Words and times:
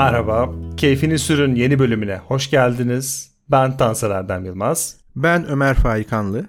Merhaba, 0.00 0.50
Keyfini 0.76 1.18
Sürün 1.18 1.54
yeni 1.54 1.78
bölümüne 1.78 2.16
hoş 2.16 2.50
geldiniz. 2.50 3.30
Ben 3.50 3.76
Tansel 3.76 4.10
Erdem 4.10 4.44
Yılmaz. 4.44 4.96
Ben 5.16 5.46
Ömer 5.46 5.74
Faikanlı. 5.74 6.46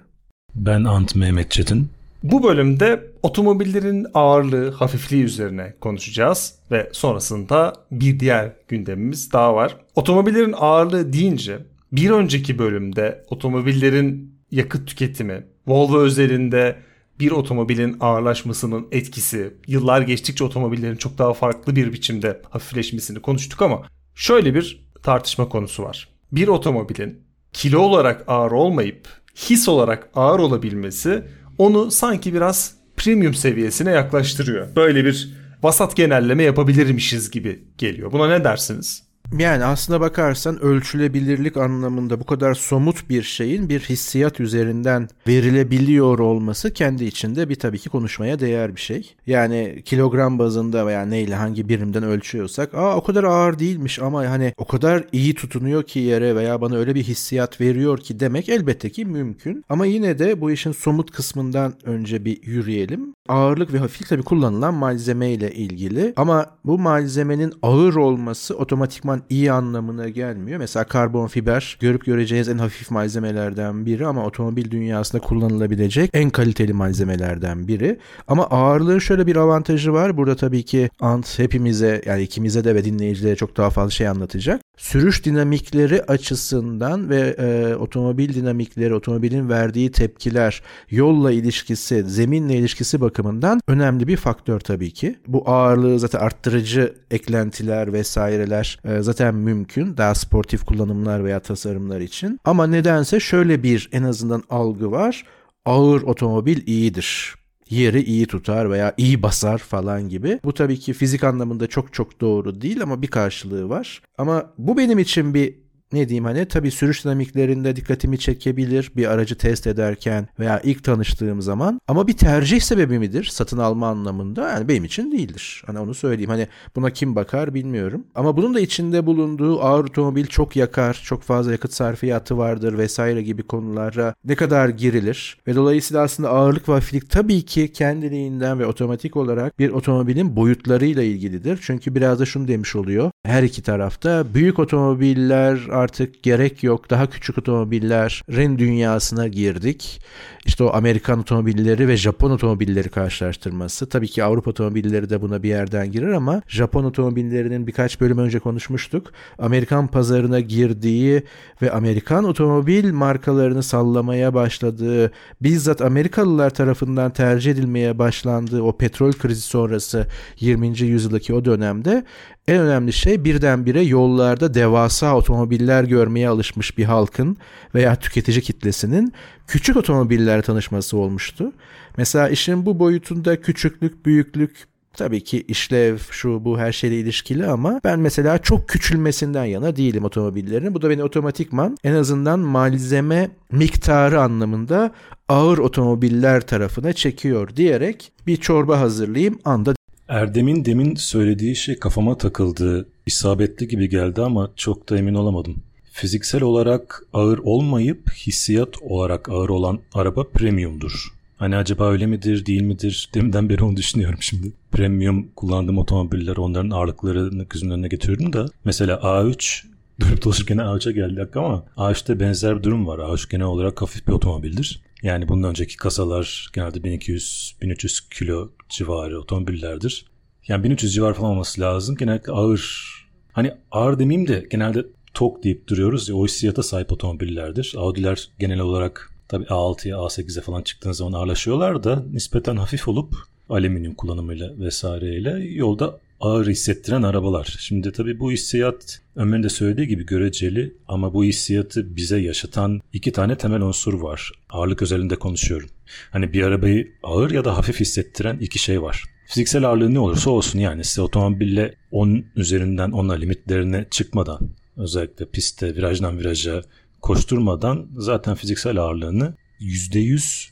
Ben 0.55 0.83
Ant 0.83 1.15
Mehmet 1.15 1.51
Çetin. 1.51 1.89
Bu 2.23 2.43
bölümde 2.43 3.03
otomobillerin 3.23 4.07
ağırlığı, 4.13 4.71
hafifliği 4.71 5.23
üzerine 5.23 5.73
konuşacağız 5.81 6.55
ve 6.71 6.89
sonrasında 6.91 7.73
bir 7.91 8.19
diğer 8.19 8.51
gündemimiz 8.67 9.33
daha 9.33 9.55
var. 9.55 9.77
Otomobillerin 9.95 10.55
ağırlığı 10.57 11.13
deyince 11.13 11.57
bir 11.91 12.09
önceki 12.09 12.59
bölümde 12.59 13.23
otomobillerin 13.29 14.35
yakıt 14.51 14.87
tüketimi, 14.87 15.43
Volvo 15.67 15.99
özelinde 15.99 16.75
bir 17.21 17.31
otomobilin 17.31 17.97
ağırlaşmasının 17.99 18.87
etkisi, 18.91 19.53
yıllar 19.67 20.01
geçtikçe 20.01 20.43
otomobillerin 20.43 20.95
çok 20.95 21.17
daha 21.17 21.33
farklı 21.33 21.75
bir 21.75 21.93
biçimde 21.93 22.41
hafifleşmesini 22.49 23.19
konuştuk 23.19 23.61
ama 23.61 23.81
şöyle 24.15 24.55
bir 24.55 24.89
tartışma 25.03 25.49
konusu 25.49 25.83
var. 25.83 26.09
Bir 26.31 26.47
otomobilin 26.47 27.23
kilo 27.53 27.79
olarak 27.79 28.23
ağır 28.27 28.51
olmayıp 28.51 29.07
his 29.35 29.69
olarak 29.69 30.09
ağır 30.15 30.39
olabilmesi 30.39 31.23
onu 31.57 31.91
sanki 31.91 32.33
biraz 32.33 32.75
premium 32.97 33.33
seviyesine 33.33 33.91
yaklaştırıyor. 33.91 34.75
Böyle 34.75 35.05
bir 35.05 35.33
vasat 35.63 35.95
genelleme 35.95 36.43
yapabilirmişiz 36.43 37.31
gibi 37.31 37.63
geliyor. 37.77 38.11
Buna 38.11 38.27
ne 38.27 38.43
dersiniz? 38.43 39.10
Yani 39.39 39.63
aslına 39.63 40.01
bakarsan 40.01 40.61
ölçülebilirlik 40.61 41.57
anlamında 41.57 42.19
bu 42.19 42.25
kadar 42.25 42.53
somut 42.53 43.09
bir 43.09 43.23
şeyin 43.23 43.69
bir 43.69 43.79
hissiyat 43.79 44.39
üzerinden 44.39 45.09
verilebiliyor 45.27 46.19
olması 46.19 46.73
kendi 46.73 47.05
içinde 47.05 47.49
bir 47.49 47.55
tabii 47.55 47.79
ki 47.79 47.89
konuşmaya 47.89 48.39
değer 48.39 48.75
bir 48.75 48.81
şey. 48.81 49.15
Yani 49.27 49.81
kilogram 49.85 50.39
bazında 50.39 50.87
veya 50.87 51.05
neyle 51.05 51.35
hangi 51.35 51.69
birimden 51.69 52.03
ölçüyorsak 52.03 52.75
aa 52.75 52.97
o 52.97 53.03
kadar 53.03 53.23
ağır 53.23 53.59
değilmiş 53.59 53.99
ama 53.99 54.29
hani 54.29 54.53
o 54.57 54.65
kadar 54.65 55.03
iyi 55.11 55.35
tutunuyor 55.35 55.83
ki 55.83 55.99
yere 55.99 56.35
veya 56.35 56.61
bana 56.61 56.75
öyle 56.75 56.95
bir 56.95 57.03
hissiyat 57.03 57.61
veriyor 57.61 57.97
ki 57.97 58.19
demek 58.19 58.49
elbette 58.49 58.89
ki 58.89 59.05
mümkün. 59.05 59.65
Ama 59.69 59.85
yine 59.85 60.19
de 60.19 60.41
bu 60.41 60.51
işin 60.51 60.71
somut 60.71 61.11
kısmından 61.11 61.73
önce 61.83 62.25
bir 62.25 62.43
yürüyelim. 62.43 63.13
Ağırlık 63.29 63.73
ve 63.73 63.77
hafiflik 63.77 64.09
tabii 64.09 64.23
kullanılan 64.23 64.73
malzeme 64.73 65.31
ile 65.31 65.51
ilgili 65.51 66.13
ama 66.15 66.45
bu 66.65 66.79
malzemenin 66.79 67.53
ağır 67.61 67.95
olması 67.95 68.57
otomatikman 68.57 69.20
iyi 69.29 69.51
anlamına 69.51 70.09
gelmiyor. 70.09 70.59
Mesela 70.59 70.85
karbon 70.85 71.27
fiber 71.27 71.77
görüp 71.79 72.05
göreceğiniz 72.05 72.49
en 72.49 72.57
hafif 72.57 72.91
malzemelerden 72.91 73.85
biri 73.85 74.07
ama 74.07 74.25
otomobil 74.25 74.71
dünyasında 74.71 75.21
kullanılabilecek 75.21 76.09
en 76.13 76.29
kaliteli 76.29 76.73
malzemelerden 76.73 77.67
biri. 77.67 77.99
Ama 78.27 78.45
ağırlığın 78.45 78.99
şöyle 78.99 79.27
bir 79.27 79.35
avantajı 79.35 79.93
var. 79.93 80.17
Burada 80.17 80.35
tabii 80.35 80.63
ki 80.63 80.89
Ant 80.99 81.39
hepimize 81.39 82.01
yani 82.05 82.21
ikimize 82.21 82.63
de 82.63 82.75
ve 82.75 82.85
dinleyicilere 82.85 83.35
çok 83.35 83.57
daha 83.57 83.69
fazla 83.69 83.91
şey 83.91 84.07
anlatacak. 84.07 84.61
Sürüş 84.77 85.25
dinamikleri 85.25 86.03
açısından 86.03 87.09
ve 87.09 87.35
e, 87.37 87.75
otomobil 87.75 88.33
dinamikleri, 88.33 88.95
otomobilin 88.95 89.49
verdiği 89.49 89.91
tepkiler, 89.91 90.61
yolla 90.89 91.31
ilişkisi, 91.31 92.03
zeminle 92.03 92.55
ilişkisi 92.55 93.01
bakımından 93.01 93.61
önemli 93.67 94.07
bir 94.07 94.17
faktör 94.17 94.59
tabii 94.59 94.91
ki. 94.91 95.15
Bu 95.27 95.49
ağırlığı 95.49 95.99
zaten 95.99 96.19
arttırıcı 96.19 96.93
eklentiler 97.11 97.93
vesaireler 97.93 98.79
e, 98.85 99.01
zaten 99.01 99.10
mümkün 99.35 99.97
daha 99.97 100.15
sportif 100.15 100.65
kullanımlar 100.65 101.23
veya 101.23 101.39
tasarımlar 101.39 102.01
için. 102.01 102.39
Ama 102.45 102.67
nedense 102.67 103.19
şöyle 103.19 103.63
bir 103.63 103.89
en 103.91 104.03
azından 104.03 104.43
algı 104.49 104.91
var. 104.91 105.25
Ağır 105.65 106.01
otomobil 106.01 106.67
iyidir 106.67 107.35
yeri 107.71 108.03
iyi 108.03 108.25
tutar 108.25 108.71
veya 108.71 108.93
iyi 108.97 109.23
basar 109.23 109.57
falan 109.57 110.09
gibi. 110.09 110.39
Bu 110.43 110.53
tabii 110.53 110.79
ki 110.79 110.93
fizik 110.93 111.23
anlamında 111.23 111.67
çok 111.67 111.93
çok 111.93 112.21
doğru 112.21 112.61
değil 112.61 112.83
ama 112.83 113.01
bir 113.01 113.07
karşılığı 113.07 113.69
var. 113.69 114.01
Ama 114.17 114.53
bu 114.57 114.77
benim 114.77 114.99
için 114.99 115.33
bir 115.33 115.55
ne 115.93 116.09
diyeyim 116.09 116.25
hani? 116.25 116.45
Tabii 116.45 116.71
sürüş 116.71 117.05
dinamiklerinde 117.05 117.75
dikkatimi 117.75 118.19
çekebilir 118.19 118.91
bir 118.95 119.05
aracı 119.11 119.37
test 119.37 119.67
ederken 119.67 120.27
veya 120.39 120.59
ilk 120.59 120.83
tanıştığım 120.83 121.41
zaman. 121.41 121.81
Ama 121.87 122.07
bir 122.07 122.13
tercih 122.13 122.59
sebebi 122.61 122.99
midir 122.99 123.23
satın 123.23 123.57
alma 123.57 123.87
anlamında? 123.87 124.49
Yani 124.49 124.67
benim 124.67 124.83
için 124.83 125.11
değildir. 125.11 125.63
Hani 125.65 125.79
onu 125.79 125.93
söyleyeyim. 125.93 126.29
Hani 126.29 126.47
buna 126.75 126.89
kim 126.89 127.15
bakar 127.15 127.53
bilmiyorum. 127.53 128.03
Ama 128.15 128.37
bunun 128.37 128.53
da 128.53 128.59
içinde 128.59 129.05
bulunduğu 129.05 129.61
ağır 129.61 129.83
otomobil 129.83 130.25
çok 130.25 130.55
yakar 130.55 131.01
çok 131.05 131.23
fazla 131.23 131.51
yakıt 131.51 131.73
sarfiyatı 131.73 132.37
vardır 132.37 132.77
vesaire 132.77 133.21
gibi 133.21 133.43
konulara 133.43 134.13
ne 134.25 134.35
kadar 134.35 134.69
girilir? 134.69 135.37
Ve 135.47 135.55
dolayısıyla 135.55 136.03
aslında 136.03 136.29
ağırlık 136.29 136.69
ve 136.69 136.73
hafiflik 136.73 137.09
tabii 137.09 137.41
ki 137.41 137.71
kendiliğinden 137.73 138.59
ve 138.59 138.65
otomatik 138.65 139.17
olarak 139.17 139.59
bir 139.59 139.69
otomobilin 139.69 140.35
boyutlarıyla 140.35 141.03
ilgilidir. 141.03 141.59
Çünkü 141.61 141.95
biraz 141.95 142.19
da 142.19 142.25
şunu 142.25 142.47
demiş 142.47 142.75
oluyor. 142.75 143.11
Her 143.25 143.43
iki 143.43 143.61
tarafta 143.61 144.33
büyük 144.33 144.59
otomobiller 144.59 145.59
artık 145.81 146.23
gerek 146.23 146.63
yok. 146.63 146.89
Daha 146.89 147.09
küçük 147.09 147.37
otomobillerin 147.37 148.57
dünyasına 148.57 149.27
girdik. 149.27 150.01
İşte 150.45 150.63
o 150.63 150.73
Amerikan 150.73 151.19
otomobilleri 151.19 151.87
ve 151.87 151.97
Japon 151.97 152.31
otomobilleri 152.31 152.89
karşılaştırması. 152.89 153.89
Tabii 153.89 154.07
ki 154.07 154.23
Avrupa 154.23 154.51
otomobilleri 154.51 155.09
de 155.09 155.21
buna 155.21 155.43
bir 155.43 155.49
yerden 155.49 155.91
girer 155.91 156.11
ama 156.11 156.41
Japon 156.47 156.83
otomobillerinin 156.83 157.67
birkaç 157.67 158.01
bölüm 158.01 158.17
önce 158.17 158.39
konuşmuştuk. 158.39 159.11
Amerikan 159.39 159.87
pazarına 159.87 160.39
girdiği 160.39 161.23
ve 161.61 161.71
Amerikan 161.71 162.23
otomobil 162.23 162.91
markalarını 162.91 163.63
sallamaya 163.63 164.33
başladığı, 164.33 165.11
bizzat 165.41 165.81
Amerikalılar 165.81 166.49
tarafından 166.49 167.11
tercih 167.11 167.51
edilmeye 167.51 167.99
başlandığı 167.99 168.61
o 168.61 168.77
petrol 168.77 169.11
krizi 169.11 169.41
sonrası 169.41 170.07
20. 170.39 170.79
yüzyıldaki 170.79 171.33
o 171.33 171.45
dönemde 171.45 172.03
en 172.51 172.61
önemli 172.61 172.93
şey 172.93 173.23
birdenbire 173.23 173.81
yollarda 173.81 174.53
devasa 174.53 175.15
otomobiller 175.15 175.83
görmeye 175.83 176.29
alışmış 176.29 176.77
bir 176.77 176.83
halkın 176.83 177.37
veya 177.75 177.95
tüketici 177.95 178.41
kitlesinin 178.41 179.13
küçük 179.47 179.77
otomobillerle 179.77 180.41
tanışması 180.41 180.97
olmuştu. 180.97 181.51
Mesela 181.97 182.29
işin 182.29 182.65
bu 182.65 182.79
boyutunda 182.79 183.41
küçüklük, 183.41 184.05
büyüklük 184.05 184.71
Tabii 184.93 185.23
ki 185.23 185.41
işlev 185.47 185.97
şu 185.97 186.45
bu 186.45 186.59
her 186.59 186.71
şeyle 186.71 186.99
ilişkili 186.99 187.45
ama 187.45 187.81
ben 187.83 187.99
mesela 187.99 188.37
çok 188.37 188.69
küçülmesinden 188.69 189.45
yana 189.45 189.75
değilim 189.75 190.03
otomobillerin. 190.03 190.73
Bu 190.73 190.81
da 190.81 190.89
beni 190.89 191.03
otomatikman 191.03 191.77
en 191.83 191.93
azından 191.93 192.39
malzeme 192.39 193.31
miktarı 193.51 194.21
anlamında 194.21 194.91
ağır 195.29 195.57
otomobiller 195.57 196.41
tarafına 196.41 196.93
çekiyor 196.93 197.55
diyerek 197.55 198.11
bir 198.27 198.37
çorba 198.37 198.79
hazırlayayım 198.79 199.39
anda 199.45 199.73
Erdem'in 200.11 200.65
demin 200.65 200.95
söylediği 200.95 201.55
şey 201.55 201.79
kafama 201.79 202.17
takıldı. 202.17 202.87
İsabetli 203.05 203.67
gibi 203.67 203.89
geldi 203.89 204.21
ama 204.21 204.51
çok 204.55 204.89
da 204.89 204.97
emin 204.97 205.13
olamadım. 205.13 205.55
Fiziksel 205.91 206.43
olarak 206.43 207.03
ağır 207.13 207.37
olmayıp 207.37 208.11
hissiyat 208.13 208.81
olarak 208.81 209.29
ağır 209.29 209.49
olan 209.49 209.79
araba 209.93 210.23
premiumdur. 210.23 211.07
Hani 211.37 211.55
acaba 211.55 211.91
öyle 211.91 212.05
midir 212.05 212.45
değil 212.45 212.61
midir? 212.61 213.09
Deminden 213.13 213.49
beri 213.49 213.63
onu 213.63 213.77
düşünüyorum 213.77 214.17
şimdi. 214.21 214.51
Premium 214.71 215.27
kullandığım 215.35 215.77
otomobiller 215.77 216.37
onların 216.37 216.69
ağırlıklarını 216.69 217.43
gözümün 217.43 217.73
önüne 217.73 217.87
getiriyorum 217.87 218.33
da. 218.33 218.45
Mesela 218.65 218.95
A3 218.95 219.63
dönüp 220.01 220.23
dolaşıp 220.23 220.47
gene 220.47 220.61
A3'e 220.61 220.91
geldik 220.91 221.35
ama 221.37 221.63
A3'te 221.77 222.19
benzer 222.19 222.57
bir 222.57 222.63
durum 222.63 222.87
var. 222.87 222.99
A3 222.99 223.31
genel 223.31 223.45
olarak 223.45 223.81
hafif 223.81 224.07
bir 224.07 224.13
otomobildir. 224.13 224.81
Yani 225.03 225.27
bundan 225.27 225.49
önceki 225.49 225.77
kasalar 225.77 226.49
genelde 226.53 226.77
1200-1300 226.77 228.09
kilo 228.09 228.49
civarı 228.69 229.19
otomobillerdir. 229.19 230.05
Yani 230.47 230.63
1300 230.63 230.93
civar 230.93 231.13
falan 231.13 231.31
olması 231.31 231.61
lazım. 231.61 231.95
Genellikle 231.95 232.31
ağır. 232.31 232.91
Hani 233.33 233.53
ağır 233.71 233.99
demeyeyim 233.99 234.27
de 234.27 234.47
genelde 234.51 234.85
tok 235.13 235.43
deyip 235.43 235.67
duruyoruz 235.67 236.09
ya 236.09 236.15
o 236.15 236.25
hissiyata 236.25 236.63
sahip 236.63 236.91
otomobillerdir. 236.91 237.73
Audi'ler 237.77 238.29
genel 238.39 238.59
olarak 238.59 239.11
tabii 239.27 239.45
A6'ya 239.45 239.97
A8'e 239.97 240.41
falan 240.41 240.61
çıktığınız 240.61 240.97
zaman 240.97 241.13
ağırlaşıyorlar 241.13 241.83
da 241.83 242.05
nispeten 242.13 242.55
hafif 242.55 242.87
olup 242.87 243.15
alüminyum 243.49 243.93
kullanımıyla 243.93 244.59
vesaireyle 244.59 245.45
yolda 245.45 245.99
ağır 246.21 246.47
hissettiren 246.47 247.03
arabalar. 247.03 247.55
Şimdi 247.59 247.91
tabii 247.91 248.19
bu 248.19 248.31
hissiyat 248.31 249.01
Ömer'in 249.15 249.43
de 249.43 249.49
söylediği 249.49 249.87
gibi 249.87 250.05
göreceli 250.05 250.73
ama 250.87 251.13
bu 251.13 251.23
hissiyatı 251.23 251.95
bize 251.95 252.17
yaşatan 252.17 252.81
iki 252.93 253.11
tane 253.11 253.37
temel 253.37 253.61
unsur 253.61 253.93
var. 253.93 254.31
Ağırlık 254.49 254.81
özelinde 254.81 255.15
konuşuyorum. 255.15 255.69
Hani 256.11 256.33
bir 256.33 256.43
arabayı 256.43 256.91
ağır 257.03 257.31
ya 257.31 257.45
da 257.45 257.57
hafif 257.57 257.79
hissettiren 257.79 258.37
iki 258.37 258.59
şey 258.59 258.81
var. 258.81 259.03
Fiziksel 259.25 259.65
ağırlığı 259.65 259.93
ne 259.93 259.99
olursa 259.99 260.29
olsun 260.29 260.59
yani 260.59 260.83
size 260.83 261.01
otomobille 261.01 261.75
10 261.91 262.25
üzerinden 262.35 262.89
10'a 262.89 263.15
limitlerine 263.15 263.87
çıkmadan 263.91 264.49
özellikle 264.77 265.25
pistte 265.25 265.75
virajdan 265.75 266.19
viraja 266.19 266.61
koşturmadan 267.01 267.87
zaten 267.97 268.35
fiziksel 268.35 268.77
ağırlığını 268.77 269.35
%100 269.59 270.49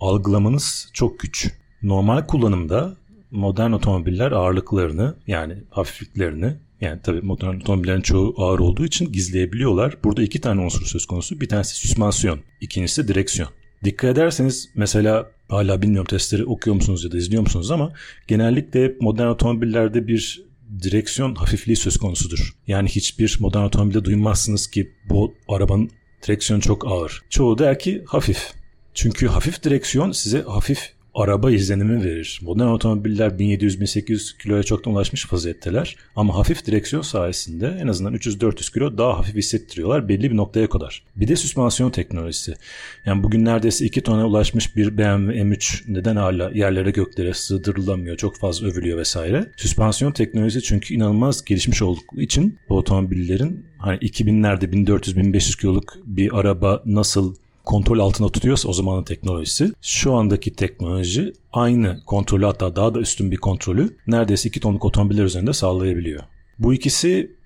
algılamanız 0.00 0.90
çok 0.92 1.20
güç. 1.20 1.50
Normal 1.82 2.26
kullanımda 2.26 2.96
modern 3.32 3.72
otomobiller 3.72 4.32
ağırlıklarını 4.32 5.14
yani 5.26 5.54
hafifliklerini 5.70 6.56
yani 6.80 7.00
tabii 7.02 7.20
modern 7.20 7.56
otomobillerin 7.56 8.00
çoğu 8.00 8.34
ağır 8.36 8.58
olduğu 8.58 8.84
için 8.84 9.12
gizleyebiliyorlar. 9.12 9.96
Burada 10.04 10.22
iki 10.22 10.40
tane 10.40 10.60
unsur 10.60 10.86
söz 10.86 11.06
konusu. 11.06 11.40
Bir 11.40 11.48
tanesi 11.48 11.76
süspansiyon, 11.76 12.40
ikincisi 12.60 13.08
direksiyon. 13.08 13.50
Dikkat 13.84 14.10
ederseniz 14.10 14.68
mesela 14.74 15.30
hala 15.48 15.82
bilmiyorum 15.82 16.06
testleri 16.06 16.44
okuyor 16.44 16.76
musunuz 16.76 17.04
ya 17.04 17.12
da 17.12 17.16
izliyor 17.16 17.42
musunuz 17.42 17.70
ama 17.70 17.92
genellikle 18.28 18.96
modern 19.00 19.26
otomobillerde 19.26 20.06
bir 20.06 20.44
direksiyon 20.82 21.34
hafifliği 21.34 21.76
söz 21.76 21.96
konusudur. 21.96 22.52
Yani 22.66 22.88
hiçbir 22.88 23.36
modern 23.40 23.62
otomobilde 23.62 24.04
duymazsınız 24.04 24.70
ki 24.70 24.92
bu 25.08 25.34
arabanın 25.48 25.90
direksiyonu 26.26 26.62
çok 26.62 26.86
ağır. 26.86 27.22
Çoğu 27.30 27.58
der 27.58 27.78
ki 27.78 28.02
hafif. 28.06 28.52
Çünkü 28.94 29.26
hafif 29.26 29.62
direksiyon 29.62 30.12
size 30.12 30.42
hafif 30.42 30.92
araba 31.14 31.50
izlenimi 31.50 32.04
verir. 32.04 32.40
Modern 32.42 32.68
otomobiller 32.68 33.30
1700-1800 33.30 34.38
kiloya 34.38 34.62
çoktan 34.62 34.92
ulaşmış 34.92 35.32
vaziyetteler. 35.32 35.96
Ama 36.16 36.34
hafif 36.34 36.66
direksiyon 36.66 37.02
sayesinde 37.02 37.78
en 37.82 37.86
azından 37.86 38.14
300-400 38.14 38.72
kilo 38.72 38.98
daha 38.98 39.18
hafif 39.18 39.36
hissettiriyorlar 39.36 40.08
belli 40.08 40.30
bir 40.30 40.36
noktaya 40.36 40.68
kadar. 40.68 41.02
Bir 41.16 41.28
de 41.28 41.36
süspansiyon 41.36 41.90
teknolojisi. 41.90 42.54
Yani 43.06 43.22
bugün 43.22 43.44
neredeyse 43.44 43.84
2 43.84 44.00
tona 44.00 44.26
ulaşmış 44.26 44.76
bir 44.76 44.98
BMW 44.98 45.42
M3 45.42 45.82
neden 45.88 46.16
hala 46.16 46.50
yerlere 46.50 46.90
göklere 46.90 47.34
sığdırılamıyor, 47.34 48.16
çok 48.16 48.36
fazla 48.36 48.66
övülüyor 48.66 48.98
vesaire. 48.98 49.50
Süspansiyon 49.56 50.12
teknolojisi 50.12 50.62
çünkü 50.62 50.94
inanılmaz 50.94 51.44
gelişmiş 51.44 51.82
olduğu 51.82 52.20
için 52.20 52.58
bu 52.68 52.76
otomobillerin 52.76 53.66
hani 53.78 53.98
2000'lerde 53.98 54.64
1400-1500 54.64 55.60
kiloluk 55.60 55.94
bir 56.04 56.38
araba 56.38 56.82
nasıl 56.86 57.34
kontrol 57.64 57.98
altında 57.98 58.28
tutuyorsa 58.28 58.68
o 58.68 58.72
zamanın 58.72 59.02
teknolojisi 59.02 59.72
şu 59.82 60.14
andaki 60.14 60.54
teknoloji 60.54 61.32
aynı 61.52 62.00
kontrolü 62.06 62.44
hatta 62.44 62.76
daha 62.76 62.94
da 62.94 63.00
üstün 63.00 63.30
bir 63.30 63.36
kontrolü 63.36 63.96
neredeyse 64.06 64.48
2 64.48 64.60
tonluk 64.60 64.84
otomobiller 64.84 65.24
üzerinde 65.24 65.52
sağlayabiliyor. 65.52 66.22
Bu 66.58 66.74
ikisi 66.74 67.36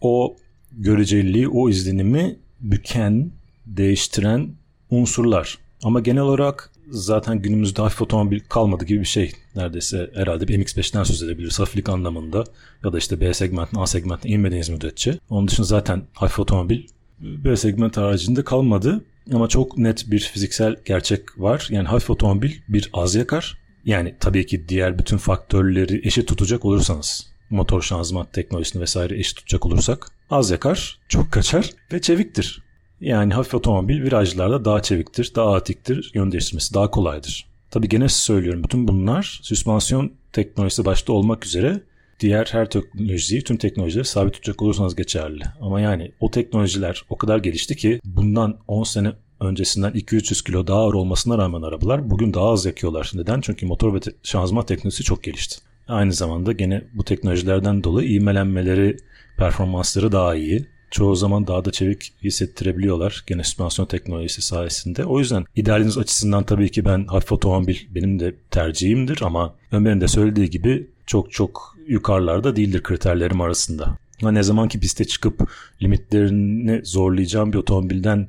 o 0.00 0.36
göreceliliği, 0.72 1.48
o 1.48 1.70
izlenimi 1.70 2.38
büken, 2.60 3.30
değiştiren 3.66 4.50
unsurlar. 4.90 5.58
Ama 5.82 6.00
genel 6.00 6.22
olarak 6.22 6.72
zaten 6.90 7.42
günümüzde 7.42 7.82
hafif 7.82 8.02
otomobil 8.02 8.40
kalmadı 8.40 8.84
gibi 8.84 9.00
bir 9.00 9.04
şey 9.04 9.32
neredeyse 9.56 10.10
herhalde 10.14 10.48
bir 10.48 10.58
MX-5'ten 10.58 11.04
söz 11.04 11.22
edebiliriz 11.22 11.58
hafiflik 11.58 11.88
anlamında 11.88 12.44
ya 12.84 12.92
da 12.92 12.98
işte 12.98 13.20
B 13.20 13.34
segmentin 13.34 13.78
A 13.78 13.86
segmentin 13.86 14.28
inmediğiniz 14.32 14.68
müddetçe. 14.68 15.18
Onun 15.30 15.48
dışında 15.48 15.66
zaten 15.66 16.02
hafif 16.12 16.38
otomobil 16.38 16.82
B 17.20 17.56
segment 17.56 17.96
haricinde 17.96 18.44
kalmadı. 18.44 19.04
Ama 19.32 19.48
çok 19.48 19.78
net 19.78 20.10
bir 20.10 20.20
fiziksel 20.20 20.76
gerçek 20.84 21.40
var. 21.40 21.68
Yani 21.70 21.88
hafif 21.88 22.10
otomobil 22.10 22.52
bir 22.68 22.90
az 22.92 23.14
yakar. 23.14 23.58
Yani 23.84 24.14
tabii 24.20 24.46
ki 24.46 24.68
diğer 24.68 24.98
bütün 24.98 25.16
faktörleri 25.16 26.06
eşit 26.06 26.28
tutacak 26.28 26.64
olursanız 26.64 27.26
motor 27.50 27.82
şanzıman 27.82 28.26
teknolojisini 28.32 28.82
vesaire 28.82 29.18
eşit 29.18 29.36
tutacak 29.36 29.66
olursak 29.66 30.10
az 30.30 30.50
yakar, 30.50 30.98
çok 31.08 31.32
kaçar 31.32 31.70
ve 31.92 32.00
çeviktir. 32.00 32.62
Yani 33.00 33.34
hafif 33.34 33.54
otomobil 33.54 34.02
virajlarda 34.02 34.64
daha 34.64 34.82
çeviktir, 34.82 35.32
daha 35.34 35.54
atiktir, 35.54 36.10
yön 36.14 36.32
değiştirmesi 36.32 36.74
daha 36.74 36.90
kolaydır. 36.90 37.46
Tabii 37.70 37.88
gene 37.88 38.08
söylüyorum 38.08 38.64
bütün 38.64 38.88
bunlar 38.88 39.40
süspansiyon 39.42 40.12
teknolojisi 40.32 40.84
başta 40.84 41.12
olmak 41.12 41.46
üzere 41.46 41.80
diğer 42.20 42.48
her 42.52 42.70
teknolojiyi, 42.70 43.42
tüm 43.42 43.56
teknolojileri 43.56 44.04
sabit 44.04 44.34
tutacak 44.34 44.62
olursanız 44.62 44.96
geçerli. 44.96 45.42
Ama 45.60 45.80
yani 45.80 46.12
o 46.20 46.30
teknolojiler 46.30 47.04
o 47.10 47.18
kadar 47.18 47.38
gelişti 47.38 47.76
ki 47.76 48.00
bundan 48.04 48.58
10 48.68 48.84
sene 48.84 49.12
öncesinden 49.40 49.92
2-300 49.92 50.44
kilo 50.44 50.66
daha 50.66 50.78
ağır 50.78 50.94
olmasına 50.94 51.38
rağmen 51.38 51.62
arabalar 51.62 52.10
bugün 52.10 52.34
daha 52.34 52.48
az 52.48 52.66
yakıyorlar. 52.66 53.12
Neden? 53.14 53.40
Çünkü 53.40 53.66
motor 53.66 53.94
ve 53.94 54.00
te- 54.00 54.14
şanzıman 54.22 54.66
teknolojisi 54.66 55.02
çok 55.02 55.22
gelişti. 55.22 55.56
Aynı 55.88 56.12
zamanda 56.12 56.52
gene 56.52 56.84
bu 56.94 57.04
teknolojilerden 57.04 57.84
dolayı 57.84 58.08
ivmelenmeleri, 58.08 58.96
performansları 59.38 60.12
daha 60.12 60.34
iyi. 60.34 60.66
Çoğu 60.90 61.16
zaman 61.16 61.46
daha 61.46 61.64
da 61.64 61.72
çevik 61.72 62.12
hissettirebiliyorlar 62.22 63.24
gene 63.26 63.44
süspansiyon 63.44 63.86
teknolojisi 63.86 64.42
sayesinde. 64.42 65.04
O 65.04 65.18
yüzden 65.18 65.44
idealiniz 65.56 65.98
açısından 65.98 66.44
tabii 66.44 66.70
ki 66.70 66.84
ben 66.84 67.04
hafif 67.06 67.32
otomobil 67.32 67.76
benim 67.90 68.20
de 68.20 68.34
tercihimdir 68.50 69.18
ama 69.22 69.54
Ömer'in 69.72 70.00
de 70.00 70.08
söylediği 70.08 70.50
gibi 70.50 70.90
çok 71.06 71.32
çok 71.32 71.76
yukarılarda 71.86 72.56
değildir 72.56 72.82
kriterlerim 72.82 73.40
arasında. 73.40 73.98
Ama 74.22 74.32
ne 74.32 74.42
zaman 74.42 74.68
ki 74.68 74.80
piste 74.80 75.04
çıkıp 75.04 75.50
limitlerini 75.82 76.80
zorlayacağım 76.84 77.52
bir 77.52 77.58
otomobilden 77.58 78.28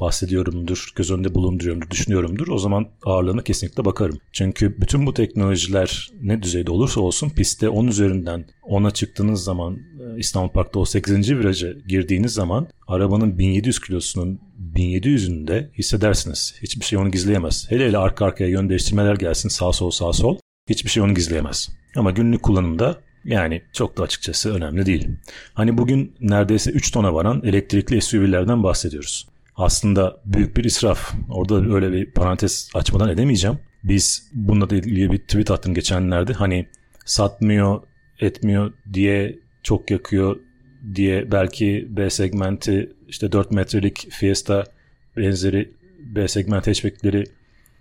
bahsediyorumdur, 0.00 0.92
göz 0.96 1.10
önünde 1.10 1.34
bulunduruyorumdur, 1.34 1.90
düşünüyorumdur. 1.90 2.48
O 2.48 2.58
zaman 2.58 2.86
ağırlığına 3.04 3.42
kesinlikle 3.42 3.84
bakarım. 3.84 4.18
Çünkü 4.32 4.80
bütün 4.80 5.06
bu 5.06 5.14
teknolojiler 5.14 6.10
ne 6.22 6.42
düzeyde 6.42 6.70
olursa 6.70 7.00
olsun 7.00 7.30
pistte 7.30 7.68
10 7.68 7.86
üzerinden 7.86 8.44
10'a 8.62 8.90
çıktığınız 8.90 9.44
zaman 9.44 9.74
e, 9.74 10.18
İstanbul 10.18 10.48
Park'ta 10.48 10.80
o 10.80 10.84
8. 10.84 11.30
viraja 11.30 11.72
girdiğiniz 11.88 12.32
zaman 12.32 12.66
arabanın 12.88 13.38
1700 13.38 13.80
kilosunun 13.80 14.40
1700'ünde 14.74 15.72
hissedersiniz. 15.78 16.54
Hiçbir 16.62 16.84
şey 16.84 16.98
onu 16.98 17.10
gizleyemez. 17.10 17.70
Hele 17.70 17.86
hele 17.86 17.98
arka 17.98 18.24
arkaya 18.24 18.50
yön 18.50 18.68
değiştirmeler 18.68 19.14
gelsin 19.14 19.48
sağ 19.48 19.72
sol 19.72 19.90
sağ 19.90 20.12
sol. 20.12 20.38
Hiçbir 20.68 20.90
şey 20.90 21.02
onu 21.02 21.14
gizleyemez. 21.14 21.68
Ama 21.96 22.10
günlük 22.10 22.42
kullanımda 22.42 23.00
yani 23.24 23.62
çok 23.72 23.98
da 23.98 24.02
açıkçası 24.02 24.54
önemli 24.54 24.86
değil. 24.86 25.08
Hani 25.54 25.78
bugün 25.78 26.14
neredeyse 26.20 26.70
3 26.70 26.90
tona 26.90 27.14
varan 27.14 27.42
elektrikli 27.44 28.00
SUV'lerden 28.00 28.62
bahsediyoruz. 28.62 29.28
Aslında 29.56 30.20
büyük 30.24 30.56
bir 30.56 30.64
israf. 30.64 31.12
Orada 31.30 31.74
öyle 31.74 31.92
bir 31.92 32.10
parantez 32.10 32.70
açmadan 32.74 33.08
edemeyeceğim. 33.08 33.58
Biz 33.84 34.30
bununla 34.32 34.76
ilgili 34.76 35.12
bir 35.12 35.18
tweet 35.18 35.50
attım 35.50 35.74
geçenlerde. 35.74 36.32
Hani 36.32 36.68
satmıyor, 37.04 37.82
etmiyor 38.20 38.72
diye 38.92 39.38
çok 39.62 39.90
yakıyor 39.90 40.36
diye 40.94 41.32
belki 41.32 41.86
B 41.90 42.10
segmenti 42.10 42.92
işte 43.08 43.32
4 43.32 43.50
metrelik 43.50 44.08
Fiesta 44.10 44.64
benzeri 45.16 45.70
B 45.98 46.28
segment 46.28 46.66
hatchback'leri 46.66 47.24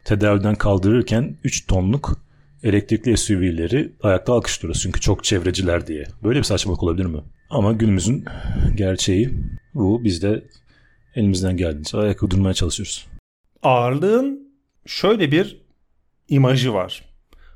tedaviden 0.03 0.55
kaldırırken 0.55 1.37
3 1.43 1.67
tonluk 1.67 2.26
elektrikli 2.63 3.18
SUV'leri 3.18 3.94
ayakta 4.01 4.33
alkışlıyoruz 4.33 4.81
çünkü 4.81 5.00
çok 5.01 5.24
çevreciler 5.24 5.88
diye. 5.88 6.04
Böyle 6.24 6.39
bir 6.39 6.44
saçmalık 6.44 6.83
olabilir 6.83 7.06
mi? 7.06 7.21
Ama 7.50 7.74
günümüzün 7.74 8.25
gerçeği 8.75 9.33
bu. 9.74 10.04
Biz 10.04 10.21
de 10.21 10.44
elimizden 11.15 11.57
geldiğince 11.57 11.98
ayak 11.98 12.24
uydurmaya 12.24 12.54
çalışıyoruz. 12.54 13.07
Ağırlığın 13.63 14.54
şöyle 14.86 15.31
bir 15.31 15.62
imajı 16.30 16.74
var. 16.74 17.04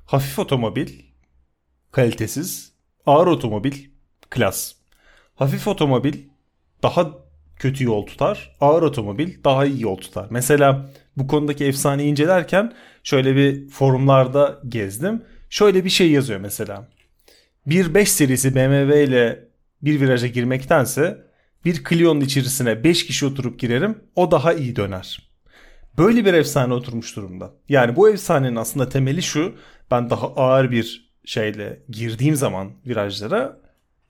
Hafif 0.05 0.39
otomobil 0.39 0.89
kalitesiz, 1.91 2.71
ağır 3.05 3.27
otomobil 3.27 3.73
klas. 4.29 4.73
Hafif 5.35 5.67
otomobil 5.67 6.13
daha 6.83 7.11
kötü 7.55 7.83
yol 7.83 8.05
tutar, 8.05 8.55
ağır 8.61 8.81
otomobil 8.81 9.43
daha 9.43 9.65
iyi 9.65 9.81
yol 9.81 9.97
tutar. 9.97 10.27
Mesela 10.29 10.89
bu 11.17 11.27
konudaki 11.27 11.65
efsaneyi 11.65 12.09
incelerken 12.11 12.73
şöyle 13.03 13.35
bir 13.35 13.69
forumlarda 13.69 14.61
gezdim. 14.67 15.23
Şöyle 15.49 15.85
bir 15.85 15.89
şey 15.89 16.11
yazıyor 16.11 16.39
mesela. 16.39 16.87
Bir 17.65 17.93
5 17.93 18.11
serisi 18.11 18.55
BMW 18.55 19.03
ile 19.03 19.47
bir 19.81 20.01
viraja 20.01 20.27
girmektense 20.27 21.25
bir 21.65 21.83
Clio'nun 21.89 22.21
içerisine 22.21 22.83
5 22.83 23.05
kişi 23.05 23.25
oturup 23.25 23.59
girerim 23.59 23.97
o 24.15 24.31
daha 24.31 24.53
iyi 24.53 24.75
döner. 24.75 25.31
Böyle 25.97 26.25
bir 26.25 26.33
efsane 26.33 26.73
oturmuş 26.73 27.15
durumda. 27.15 27.53
Yani 27.69 27.95
bu 27.95 28.09
efsanenin 28.09 28.55
aslında 28.55 28.89
temeli 28.89 29.21
şu. 29.21 29.55
Ben 29.91 30.09
daha 30.09 30.27
ağır 30.35 30.71
bir 30.71 31.11
şeyle 31.25 31.83
girdiğim 31.89 32.35
zaman 32.35 32.71
virajlara 32.85 33.57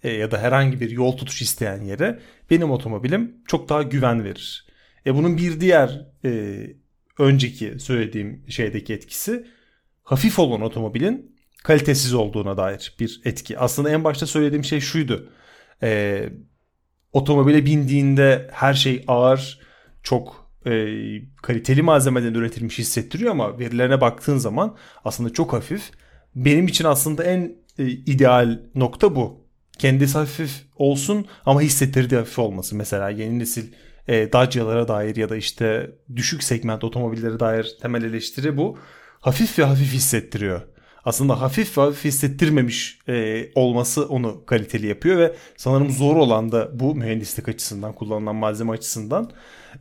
e, 0.04 0.12
ya 0.12 0.32
da 0.32 0.38
herhangi 0.38 0.80
bir 0.80 0.90
yol 0.90 1.18
tutuş 1.18 1.42
isteyen 1.42 1.82
yere 1.82 2.20
benim 2.50 2.72
otomobilim 2.72 3.36
çok 3.48 3.70
daha 3.70 3.84
güven 3.84 4.24
verir. 4.24 4.68
E 5.06 5.16
bunun 5.16 5.38
bir 5.38 5.62
diğer 5.62 6.08
e, 6.26 6.62
önceki 7.22 7.80
söylediğim 7.80 8.44
şeydeki 8.50 8.94
etkisi 8.94 9.46
hafif 10.04 10.40
olan 10.40 10.62
otomobilin 10.62 11.36
kalitesiz 11.64 12.14
olduğuna 12.14 12.58
dair 12.58 12.96
bir 13.00 13.22
etki. 13.26 13.60
Aslında 13.60 13.90
en 13.90 14.04
başta 14.04 14.26
söylediğim 14.26 14.64
şey 14.64 14.80
şuydu. 14.80 15.30
E, 15.84 16.24
otomobile 17.14 17.66
bindiğinde 17.66 18.50
her 18.54 18.74
şey 18.74 19.04
ağır, 19.08 19.60
çok 20.04 20.52
e, 20.66 20.72
kaliteli 21.42 21.82
malzemeden 21.82 22.34
üretilmiş 22.34 22.80
hissettiriyor 22.80 23.32
ama 23.32 23.60
verilerine 23.60 24.02
baktığın 24.02 24.38
zaman 24.38 24.78
aslında 25.06 25.34
çok 25.34 25.54
hafif. 25.54 25.92
Benim 26.36 26.68
için 26.68 26.86
aslında 26.86 27.24
en 27.24 27.56
e, 27.80 27.88
ideal 27.88 28.60
nokta 28.76 29.16
bu. 29.16 29.42
Kendisi 29.78 30.18
hafif 30.18 30.52
olsun 30.76 31.26
ama 31.46 31.62
hissettirdiği 31.62 32.20
hafif 32.20 32.40
olması. 32.40 32.76
Mesela 32.76 33.10
yeni 33.10 33.40
nesil 33.40 33.74
e, 34.08 34.34
Dacia'lara 34.34 34.88
dair 34.88 35.16
ya 35.16 35.30
da 35.30 35.36
işte 35.36 35.92
düşük 36.16 36.44
segment 36.44 36.84
otomobillere 36.84 37.40
dair 37.40 37.78
temel 37.82 38.04
eleştiri 38.04 38.58
bu. 38.58 38.78
Hafif 39.20 39.60
ve 39.60 39.64
hafif 39.64 39.94
hissettiriyor. 39.94 40.62
Aslında 41.06 41.42
hafif 41.42 41.78
ve 41.78 41.82
hafif 41.82 42.06
hissettirmemiş 42.06 43.00
e, 43.08 43.46
olması 43.56 44.06
onu 44.06 44.46
kaliteli 44.46 44.88
yapıyor 44.88 45.18
ve 45.18 45.36
sanırım 45.58 45.92
zor 45.92 46.16
olan 46.16 46.52
da 46.52 46.80
bu 46.80 46.96
mühendislik 46.96 47.50
açısından 47.50 47.94
kullanılan 47.94 48.36
malzeme 48.36 48.72
açısından. 48.72 49.32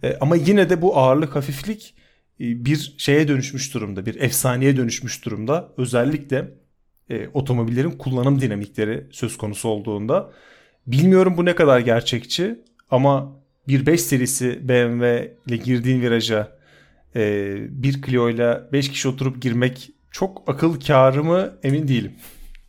E, 0.02 0.16
ama 0.20 0.36
yine 0.36 0.70
de 0.70 0.82
bu 0.82 0.98
ağırlık 0.98 1.36
hafiflik 1.36 1.94
e, 2.40 2.64
bir 2.64 2.94
şeye 2.98 3.28
dönüşmüş 3.28 3.74
durumda, 3.74 4.06
bir 4.06 4.20
efsaneye 4.20 4.76
dönüşmüş 4.76 5.24
durumda. 5.24 5.72
Özellikle 5.76 6.54
e, 7.10 7.28
otomobillerin 7.28 7.90
kullanım 7.90 8.40
dinamikleri 8.40 9.06
söz 9.10 9.38
konusu 9.38 9.68
olduğunda. 9.68 10.32
Bilmiyorum 10.86 11.36
bu 11.36 11.44
ne 11.44 11.54
kadar 11.54 11.80
gerçekçi 11.80 12.64
ama 12.90 13.39
bir 13.68 13.86
5 13.86 14.00
serisi 14.00 14.68
BMW 14.68 15.36
ile 15.46 15.56
girdiğin 15.56 16.00
viraja 16.00 16.58
e, 17.16 17.56
bir 17.82 18.02
Clio 18.02 18.30
ile 18.30 18.60
5 18.72 18.90
kişi 18.90 19.08
oturup 19.08 19.42
girmek 19.42 19.90
çok 20.10 20.42
akıl 20.46 20.80
kârı 20.80 21.24
mı 21.24 21.58
emin 21.62 21.88
değilim. 21.88 22.12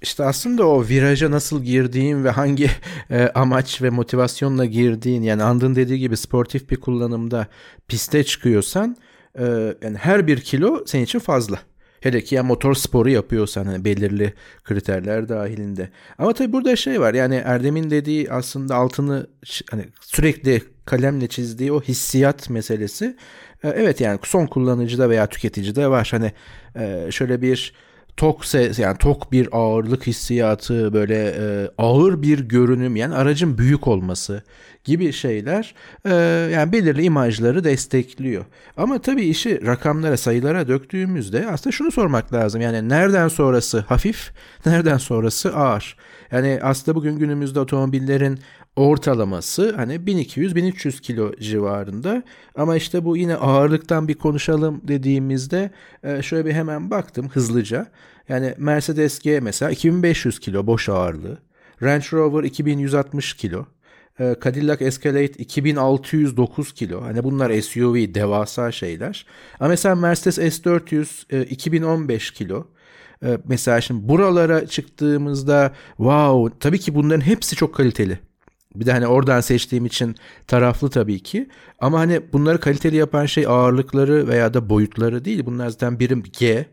İşte 0.01 0.23
aslında 0.23 0.67
o 0.67 0.83
viraja 0.87 1.31
nasıl 1.31 1.63
girdiğin 1.63 2.23
ve 2.23 2.29
hangi 2.29 2.69
e, 3.09 3.27
amaç 3.35 3.81
ve 3.81 3.89
motivasyonla 3.89 4.65
girdiğin 4.65 5.21
yani 5.21 5.43
Andın 5.43 5.75
dediği 5.75 5.99
gibi 5.99 6.17
sportif 6.17 6.69
bir 6.69 6.75
kullanımda 6.75 7.47
piste 7.87 8.23
çıkıyorsan 8.23 8.97
e, 9.39 9.43
yani 9.81 9.97
her 9.97 10.27
bir 10.27 10.41
kilo 10.41 10.83
senin 10.85 11.03
için 11.03 11.19
fazla. 11.19 11.59
Hele 12.01 12.23
ki 12.23 12.35
ya 12.35 12.43
motor 12.43 12.73
sporu 12.73 13.09
yapıyorsan 13.09 13.65
hani 13.65 13.85
belirli 13.85 14.33
kriterler 14.63 15.29
dahilinde. 15.29 15.89
Ama 16.17 16.33
tabii 16.33 16.53
burada 16.53 16.75
şey 16.75 17.01
var 17.01 17.13
yani 17.13 17.35
Erdem'in 17.45 17.89
dediği 17.89 18.31
aslında 18.31 18.75
altını 18.75 19.27
hani 19.71 19.85
sürekli 20.01 20.61
kalemle 20.85 21.27
çizdiği 21.27 21.71
o 21.71 21.81
hissiyat 21.81 22.49
meselesi. 22.49 23.17
E, 23.63 23.69
evet 23.69 24.01
yani 24.01 24.19
son 24.23 24.47
kullanıcıda 24.47 25.09
veya 25.09 25.27
tüketicide 25.27 25.87
var. 25.87 26.07
Hani 26.11 26.31
e, 26.75 27.11
şöyle 27.11 27.41
bir 27.41 27.73
tok 28.17 28.45
ses 28.45 28.79
yani 28.79 28.97
tok 28.97 29.31
bir 29.31 29.49
ağırlık 29.51 30.07
hissiyatı 30.07 30.93
böyle 30.93 31.35
e, 31.39 31.69
ağır 31.77 32.21
bir 32.21 32.39
görünüm 32.39 32.95
yani 32.95 33.15
aracın 33.15 33.57
büyük 33.57 33.87
olması 33.87 34.43
gibi 34.83 35.13
şeyler 35.13 35.75
e, 36.05 36.13
yani 36.53 36.71
belirli 36.71 37.03
imajları 37.03 37.63
destekliyor. 37.63 38.45
Ama 38.77 39.01
tabii 39.01 39.23
işi 39.23 39.65
rakamlara 39.65 40.17
sayılara 40.17 40.67
döktüğümüzde 40.67 41.47
aslında 41.51 41.71
şunu 41.71 41.91
sormak 41.91 42.33
lazım 42.33 42.61
yani 42.61 42.89
nereden 42.89 43.27
sonrası 43.27 43.79
hafif 43.79 44.31
nereden 44.65 44.97
sonrası 44.97 45.55
ağır. 45.55 45.97
Yani 46.31 46.59
aslında 46.63 46.95
bugün 46.95 47.19
günümüzde 47.19 47.59
otomobillerin 47.59 48.39
ortalaması 48.75 49.75
hani 49.75 49.95
1200-1300 49.95 51.01
kilo 51.01 51.35
civarında 51.35 52.23
ama 52.55 52.75
işte 52.75 53.05
bu 53.05 53.17
yine 53.17 53.35
ağırlıktan 53.35 54.07
bir 54.07 54.13
konuşalım 54.13 54.81
dediğimizde 54.87 55.71
e, 56.03 56.21
şöyle 56.21 56.45
bir 56.45 56.53
hemen 56.53 56.91
baktım 56.91 57.29
hızlıca. 57.29 57.87
Yani 58.29 58.53
Mercedes 58.57 59.19
G 59.19 59.39
mesela 59.39 59.71
2500 59.71 60.39
kilo 60.39 60.67
boş 60.67 60.89
ağırlığı. 60.89 61.37
Range 61.81 62.05
Rover 62.13 62.43
2160 62.43 63.33
kilo. 63.33 63.65
E, 64.19 64.35
Cadillac 64.43 64.85
Escalade 64.85 65.25
2609 65.25 66.73
kilo. 66.73 67.01
Hani 67.01 67.23
bunlar 67.23 67.61
SUV 67.61 67.95
devasa 68.13 68.71
şeyler. 68.71 69.25
Ama 69.59 69.69
mesela 69.69 69.95
Mercedes 69.95 70.37
S400 70.37 71.45
2015 71.45 72.31
kilo. 72.31 72.67
E, 73.23 73.37
mesela 73.47 73.81
şimdi 73.81 74.09
buralara 74.09 74.67
çıktığımızda 74.67 75.73
wow 75.97 76.59
tabii 76.59 76.79
ki 76.79 76.95
bunların 76.95 77.21
hepsi 77.21 77.55
çok 77.55 77.75
kaliteli. 77.75 78.30
Bir 78.75 78.85
de 78.85 78.91
hani 78.91 79.07
oradan 79.07 79.41
seçtiğim 79.41 79.85
için 79.85 80.15
taraflı 80.47 80.89
tabii 80.89 81.19
ki. 81.19 81.49
Ama 81.79 81.99
hani 81.99 82.21
bunları 82.33 82.59
kaliteli 82.59 82.95
yapan 82.95 83.25
şey 83.25 83.47
ağırlıkları 83.47 84.27
veya 84.27 84.53
da 84.53 84.69
boyutları 84.69 85.25
değil. 85.25 85.45
Bunlar 85.45 85.69
zaten 85.69 85.99
birim 85.99 86.23
G. 86.39 86.65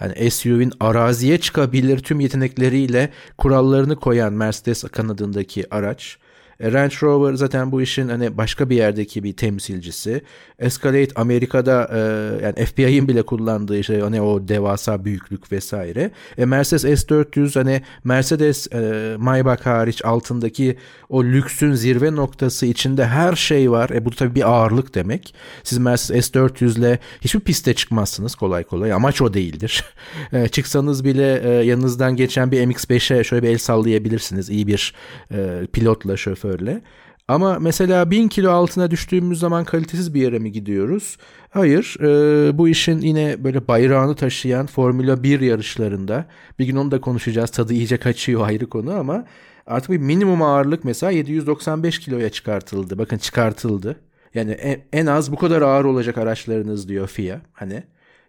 Yani 0.00 0.30
SUV'in 0.30 0.72
araziye 0.80 1.38
çıkabilir 1.38 1.98
tüm 1.98 2.20
yetenekleriyle 2.20 3.10
kurallarını 3.38 3.96
koyan 3.96 4.32
Mercedes 4.32 4.82
kanadındaki 4.82 5.74
araç. 5.74 6.18
E, 6.60 6.72
Range 6.72 6.94
Rover 7.02 7.34
zaten 7.34 7.72
bu 7.72 7.82
işin 7.82 8.08
hani 8.08 8.36
başka 8.36 8.70
bir 8.70 8.76
yerdeki 8.76 9.22
bir 9.22 9.32
temsilcisi. 9.32 10.22
Escalade 10.58 11.08
Amerika'da 11.14 11.90
e, 11.92 11.98
yani 12.44 12.66
FBI'nin 12.66 13.08
bile 13.08 13.22
kullandığı 13.22 13.84
şey 13.84 14.00
hani 14.00 14.22
o 14.22 14.48
devasa 14.48 15.04
büyüklük 15.04 15.52
vesaire. 15.52 16.10
E, 16.38 16.44
Mercedes 16.44 16.84
S400 16.84 17.58
hani 17.58 17.82
Mercedes 18.04 18.72
e, 18.72 19.14
Maybach 19.18 19.66
hariç 19.66 20.04
altındaki 20.04 20.76
o 21.08 21.24
lüksün 21.24 21.72
zirve 21.72 22.16
noktası 22.16 22.66
içinde 22.66 23.06
her 23.06 23.36
şey 23.36 23.70
var. 23.70 23.90
E 23.90 24.04
bu 24.04 24.10
tabii 24.10 24.34
bir 24.34 24.50
ağırlık 24.50 24.94
demek. 24.94 25.34
Siz 25.62 25.78
Mercedes 25.78 26.30
S400 26.30 26.78
ile 26.78 26.98
hiçbir 27.20 27.40
piste 27.40 27.74
çıkmazsınız 27.74 28.34
kolay 28.34 28.64
kolay. 28.64 28.92
Amaç 28.92 29.22
o 29.22 29.34
değildir. 29.34 29.84
E, 30.32 30.48
çıksanız 30.48 31.04
bile 31.04 31.40
e, 31.44 31.64
yanınızdan 31.64 32.16
geçen 32.16 32.50
bir 32.50 32.60
MX-5'e 32.60 33.24
şöyle 33.24 33.42
bir 33.42 33.48
el 33.48 33.58
sallayabilirsiniz. 33.58 34.50
İyi 34.50 34.66
bir 34.66 34.94
e, 35.32 35.66
pilotla 35.72 36.16
şoför 36.16 36.49
şoförle. 36.50 36.82
Ama 37.28 37.58
mesela 37.58 38.10
1000 38.10 38.28
kilo 38.28 38.50
altına 38.50 38.90
düştüğümüz 38.90 39.38
zaman 39.38 39.64
kalitesiz 39.64 40.14
bir 40.14 40.20
yere 40.20 40.38
mi 40.38 40.52
gidiyoruz? 40.52 41.16
Hayır. 41.50 41.96
E, 42.00 42.58
bu 42.58 42.68
işin 42.68 43.00
yine 43.00 43.44
böyle 43.44 43.68
bayrağını 43.68 44.14
taşıyan 44.14 44.66
Formula 44.66 45.22
1 45.22 45.40
yarışlarında 45.40 46.26
bir 46.58 46.66
gün 46.66 46.76
onu 46.76 46.90
da 46.90 47.00
konuşacağız. 47.00 47.50
Tadı 47.50 47.72
iyice 47.72 47.96
kaçıyor 47.96 48.46
ayrı 48.46 48.66
konu 48.66 48.92
ama 48.92 49.24
artık 49.66 49.90
bir 49.90 49.98
minimum 49.98 50.42
ağırlık 50.42 50.84
mesela 50.84 51.12
795 51.12 51.98
kiloya 51.98 52.30
çıkartıldı. 52.30 52.98
Bakın 52.98 53.18
çıkartıldı. 53.18 53.96
Yani 54.34 54.50
en, 54.50 54.80
en 54.92 55.06
az 55.06 55.32
bu 55.32 55.36
kadar 55.36 55.62
ağır 55.62 55.84
olacak 55.84 56.18
araçlarınız 56.18 56.88
diyor 56.88 57.08
FIA. 57.08 57.40
Hani 57.52 57.82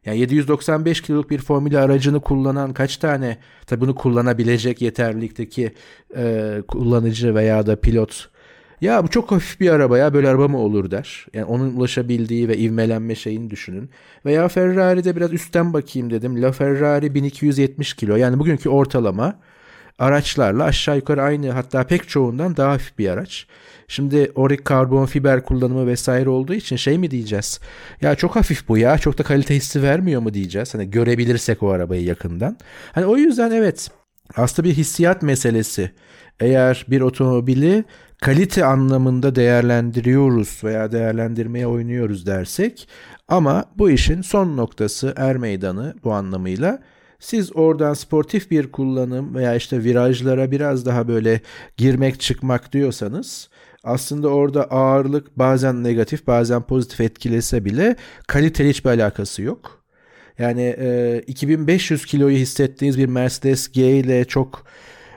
yani 0.06 0.20
795 0.20 1.02
kiloluk 1.02 1.30
bir 1.30 1.40
formül 1.40 1.84
aracını 1.84 2.20
kullanan 2.22 2.74
kaç 2.74 2.98
tane 2.98 3.38
tabi 3.66 3.82
bunu 3.82 3.96
kullanabilecek 3.96 4.82
yeterlilikteki 4.82 5.74
e, 6.16 6.58
kullanıcı 6.68 7.36
veya 7.36 7.68
da 7.68 7.76
pilot 7.76 8.30
ya 8.82 9.04
bu 9.04 9.08
çok 9.08 9.32
hafif 9.32 9.60
bir 9.60 9.70
araba 9.70 9.98
ya 9.98 10.14
böyle 10.14 10.30
araba 10.30 10.48
mı 10.48 10.58
olur 10.58 10.92
der. 10.92 11.26
Yani 11.34 11.46
onun 11.46 11.76
ulaşabildiği 11.76 12.48
ve 12.48 12.58
ivmelenme 12.58 13.16
şeyini 13.16 13.50
düşünün. 13.50 13.90
Veya 14.26 14.48
Ferrari'de 14.48 15.16
biraz 15.16 15.34
üstten 15.34 15.74
bakayım 15.74 16.12
dedim. 16.12 16.42
La 16.42 16.52
Ferrari 16.52 17.16
1270 17.16 17.94
kilo 17.94 18.16
yani 18.16 18.40
bugünkü 18.40 18.70
ortalama 18.70 19.40
araçlarla 20.00 20.64
aşağı 20.64 20.96
yukarı 20.96 21.22
aynı 21.22 21.52
hatta 21.52 21.84
pek 21.84 22.10
çoğundan 22.10 22.58
daha 22.58 22.72
hafif 22.72 22.98
bir 22.98 23.10
araç. 23.10 23.48
Şimdi 23.88 24.32
orik 24.36 24.66
karbon 24.66 25.06
fiber 25.06 25.46
kullanımı 25.46 25.88
vesaire 25.88 26.30
olduğu 26.30 26.54
için 26.54 26.76
şey 26.76 26.98
mi 26.98 27.12
diyeceğiz? 27.12 27.60
Ya 28.02 28.16
çok 28.16 28.36
hafif 28.36 28.68
bu 28.68 28.78
ya 28.78 28.98
çok 28.98 29.18
da 29.18 29.24
kalite 29.24 29.56
hissi 29.56 29.84
vermiyor 29.84 30.22
mu 30.22 30.34
diyeceğiz. 30.34 30.74
Hani 30.74 30.90
görebilirsek 30.90 31.64
o 31.64 31.70
arabayı 31.70 32.04
yakından. 32.04 32.58
Hani 32.92 33.06
o 33.06 33.18
yüzden 33.18 33.52
evet 33.52 33.90
aslında 34.36 34.70
bir 34.70 34.74
hissiyat 34.74 35.22
meselesi. 35.22 35.92
Eğer 36.40 36.86
bir 36.90 37.02
otomobili 37.02 37.84
kalite 38.22 38.66
anlamında 38.66 39.36
değerlendiriyoruz 39.36 40.64
veya 40.64 40.92
değerlendirmeye 40.92 41.68
oynuyoruz 41.68 42.26
dersek 42.26 42.88
ama 43.28 43.66
bu 43.78 43.90
işin 43.90 44.22
son 44.22 44.58
noktası 44.58 45.14
er 45.18 45.38
meydanı 45.38 45.96
bu 46.04 46.14
anlamıyla 46.14 46.80
siz 47.22 47.56
oradan 47.56 47.94
sportif 47.94 48.52
bir 48.52 48.72
kullanım 48.72 49.36
veya 49.36 49.56
işte 49.56 49.84
virajlara 49.84 50.52
biraz 50.52 50.86
daha 50.86 51.08
böyle 51.08 51.42
girmek 51.78 52.20
çıkmak 52.20 52.74
diyorsanız 52.74 53.50
aslında 53.84 54.28
orada 54.28 54.64
ağırlık 54.64 55.40
bazen 55.40 55.84
negatif 55.84 56.28
bazen 56.28 56.62
pozitif 56.62 57.02
etkilese 57.02 57.66
bile 57.66 57.96
kaliteli 58.28 58.70
hiçbir 58.70 58.90
alakası 58.90 59.42
yok. 59.42 59.84
Yani 60.40 60.76
e, 60.80 61.22
2500 61.28 62.06
kiloyu 62.06 62.38
hissettiğiniz 62.38 62.98
bir 62.98 63.06
Mercedes 63.06 63.72
G 63.72 63.98
ile 63.98 64.26
çok 64.26 64.66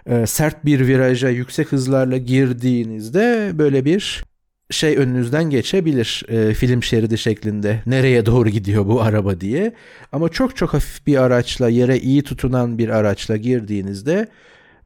e, 0.07 0.27
sert 0.27 0.65
bir 0.65 0.87
viraja 0.87 1.29
yüksek 1.29 1.73
hızlarla 1.73 2.17
girdiğinizde 2.17 3.51
böyle 3.55 3.85
bir 3.85 4.25
şey 4.75 4.97
önünüzden 4.97 5.51
geçebilir 5.51 6.25
e, 6.29 6.55
film 6.55 6.83
şeridi 6.83 7.19
şeklinde. 7.19 7.83
Nereye 7.87 8.27
doğru 8.27 8.49
gidiyor 8.49 8.87
bu 8.87 9.03
araba 9.03 9.41
diye. 9.41 9.73
Ama 10.13 10.29
çok 10.29 10.57
çok 10.57 10.75
hafif 10.75 11.07
bir 11.07 11.17
araçla 11.17 11.69
yere 11.69 11.99
iyi 11.99 12.23
tutunan 12.23 12.79
bir 12.79 12.89
araçla 12.89 13.37
girdiğinizde 13.37 14.29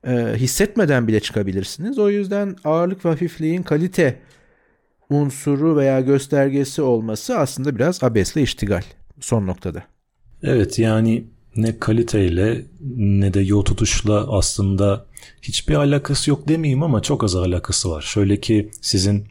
e, 0.07 0.13
hissetmeden 0.37 1.09
bile 1.09 1.21
çıkabilirsiniz. 1.21 1.99
O 1.99 2.11
yüzden 2.11 2.57
ağırlık 2.65 3.05
ve 3.05 3.09
hafifliğin 3.09 3.63
kalite 3.63 4.21
unsuru 5.11 5.77
veya 5.77 6.01
göstergesi 6.01 6.83
olması 6.83 7.39
aslında 7.39 7.77
biraz 7.77 8.03
abesle 8.03 8.43
iştigal 8.43 8.83
son 9.21 9.47
noktada. 9.47 9.83
Evet 10.43 10.79
yani 10.79 11.25
ne 11.57 11.79
kaliteyle 11.79 12.63
ne 12.97 13.35
de 13.35 13.41
yol 13.41 13.63
tutuşla 13.65 14.37
aslında 14.39 15.07
hiçbir 15.43 15.75
alakası 15.75 16.31
yok 16.31 16.49
demeyeyim 16.49 16.83
ama 16.83 17.03
çok 17.03 17.25
az 17.25 17.37
alakası 17.37 17.91
var. 17.91 18.03
Şöyle 18.03 18.41
ki 18.41 18.71
sizin 18.81 19.27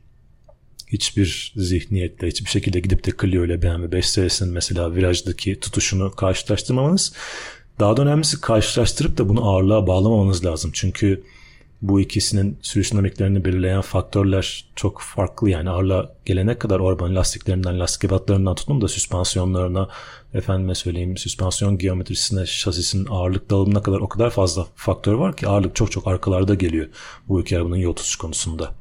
hiçbir 0.88 1.53
zihniyetle 1.56 2.27
hiçbir 2.27 2.50
şekilde 2.50 2.79
gidip 2.79 3.06
de 3.06 3.12
Clio 3.22 3.46
ile 3.46 3.62
BMW 3.62 3.91
5 3.91 4.10
serisinin 4.10 4.53
mesela 4.53 4.96
virajdaki 4.96 5.60
tutuşunu 5.60 6.12
karşılaştırmamanız 6.12 7.13
daha 7.79 7.98
da 7.98 8.01
önemlisi 8.01 8.41
karşılaştırıp 8.41 9.17
da 9.17 9.29
bunu 9.29 9.50
ağırlığa 9.50 9.88
bağlamamanız 9.88 10.46
lazım. 10.46 10.72
Çünkü 10.74 11.24
bu 11.82 12.01
ikisinin 12.01 12.58
sürüş 12.62 12.91
dinamiklerini 12.91 13.46
belirleyen 13.46 13.82
faktörler 13.82 14.65
çok 14.75 15.01
farklı. 15.01 15.50
Yani 15.50 15.70
ağırlığa 15.70 16.13
gelene 16.25 16.58
kadar 16.58 16.79
o 16.79 16.88
arabanın 16.88 17.15
lastiklerinden, 17.15 17.79
lastik 17.79 18.03
ebatlarından 18.03 18.56
tutun 18.56 18.82
da 18.82 18.88
süspansiyonlarına, 18.88 19.89
efendime 20.34 20.75
söyleyeyim 20.75 21.17
süspansiyon 21.17 21.77
geometrisine, 21.77 22.46
şasisinin 22.46 23.08
ağırlık 23.10 23.50
dağılımına 23.50 23.82
kadar 23.82 24.00
o 24.00 24.10
kadar 24.10 24.29
fazla 24.29 24.67
faktör 24.75 25.13
var 25.13 25.38
ki 25.38 25.48
ağırlık 25.48 25.75
çok 25.75 25.91
çok 25.91 26.08
arkalarda 26.08 26.56
geliyor 26.56 26.88
bu 27.27 27.41
iki 27.41 27.58
arabanın 27.58 27.75
yol 27.75 27.94
tutuş 27.94 28.15
konusunda. 28.15 28.74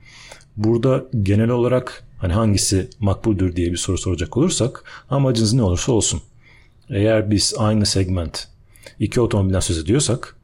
Burada 0.56 1.04
genel 1.22 1.48
olarak 1.48 2.04
hani 2.18 2.32
hangisi 2.32 2.88
makbuldür 2.98 3.56
diye 3.56 3.72
bir 3.72 3.76
soru 3.76 3.98
soracak 3.98 4.36
olursak 4.36 4.84
amacınız 5.10 5.52
ne 5.52 5.62
olursa 5.62 5.92
olsun. 5.92 6.20
Eğer 6.90 7.30
biz 7.30 7.54
aynı 7.58 7.86
segment 7.86 8.48
iki 8.98 9.20
otomobilden 9.20 9.60
söz 9.60 9.78
ediyorsak 9.78 10.36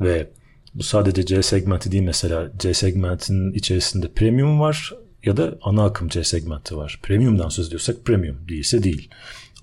ve 0.00 0.28
bu 0.74 0.82
sadece 0.82 1.26
C 1.26 1.42
segmenti 1.42 1.92
değil 1.92 2.02
mesela 2.02 2.52
C 2.58 2.74
segmentinin 2.74 3.52
içerisinde 3.52 4.08
premium 4.08 4.60
var 4.60 4.94
ya 5.24 5.36
da 5.36 5.58
ana 5.62 5.84
akım 5.84 6.08
C 6.08 6.24
segmenti 6.24 6.76
var. 6.76 7.00
Premium'dan 7.02 7.48
söz 7.48 7.66
ediyorsak 7.66 8.04
premium 8.04 8.48
değilse 8.48 8.82
değil. 8.82 9.10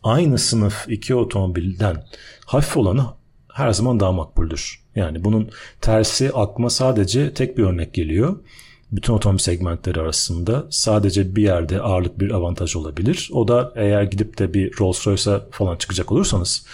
Aynı 0.03 0.37
sınıf 0.37 0.85
iki 0.87 1.15
otomobilden 1.15 2.03
hafif 2.45 2.77
olanı 2.77 3.05
her 3.53 3.71
zaman 3.71 3.99
daha 3.99 4.11
makbuldür. 4.11 4.79
Yani 4.95 5.23
bunun 5.23 5.49
tersi 5.81 6.31
akma 6.33 6.69
sadece 6.69 7.33
tek 7.33 7.57
bir 7.57 7.63
örnek 7.63 7.93
geliyor. 7.93 8.39
Bütün 8.91 9.13
otomobil 9.13 9.39
segmentleri 9.39 10.01
arasında 10.01 10.67
sadece 10.69 11.35
bir 11.35 11.43
yerde 11.43 11.81
ağırlık 11.81 12.19
bir 12.19 12.31
avantaj 12.31 12.75
olabilir. 12.75 13.29
O 13.33 13.47
da 13.47 13.73
eğer 13.75 14.03
gidip 14.03 14.39
de 14.39 14.53
bir 14.53 14.79
Rolls 14.79 15.07
Royce'a 15.07 15.45
falan 15.51 15.75
çıkacak 15.75 16.11
olursanız 16.11 16.65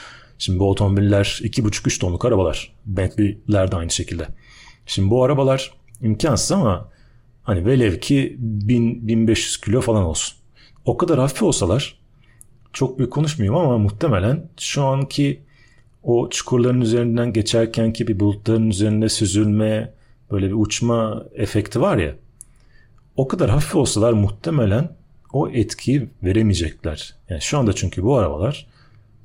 Şimdi 0.42 0.60
bu 0.60 0.70
otomobiller 0.70 1.40
2,5-3 1.44 2.00
tonluk 2.00 2.26
arabalar. 2.26 2.74
Bentley'ler 2.86 3.72
de 3.72 3.76
aynı 3.76 3.92
şekilde. 3.92 4.28
Şimdi 4.86 5.10
bu 5.10 5.24
arabalar 5.24 5.72
imkansız 6.02 6.52
ama 6.52 6.90
hani 7.44 7.66
velev 7.66 8.00
ki 8.00 8.38
1000-1500 8.42 9.66
kilo 9.66 9.82
falan 9.82 10.04
olsun. 10.04 10.38
O 10.86 10.98
kadar 10.98 11.20
hafif 11.20 11.44
olsalar 11.44 12.00
çok 12.74 12.98
büyük 13.00 13.14
konuşmayayım 13.14 13.56
ama 13.56 13.78
muhtemelen 13.78 14.50
şu 14.60 14.84
anki 14.84 15.42
o 16.04 16.30
çukurların 16.30 16.82
üzerinden 16.82 17.34
geçerken 17.34 17.94
ki 17.94 18.08
bir 18.08 18.20
bulutların 18.20 18.70
üzerinde 18.70 19.10
süzülme 19.10 19.94
böyle 20.32 20.48
bir 20.48 20.56
uçma 20.56 21.26
efekti 21.36 21.82
var 21.82 21.98
ya 21.98 22.16
o 23.16 23.28
kadar 23.28 23.50
hafif 23.50 23.76
olsalar 23.76 24.14
muhtemelen 24.14 24.90
o 25.34 25.50
etkiyi 25.50 26.10
veremeyecekler. 26.24 27.16
Yani 27.30 27.42
şu 27.42 27.58
anda 27.58 27.74
çünkü 27.74 28.04
bu 28.04 28.18
arabalar 28.18 28.68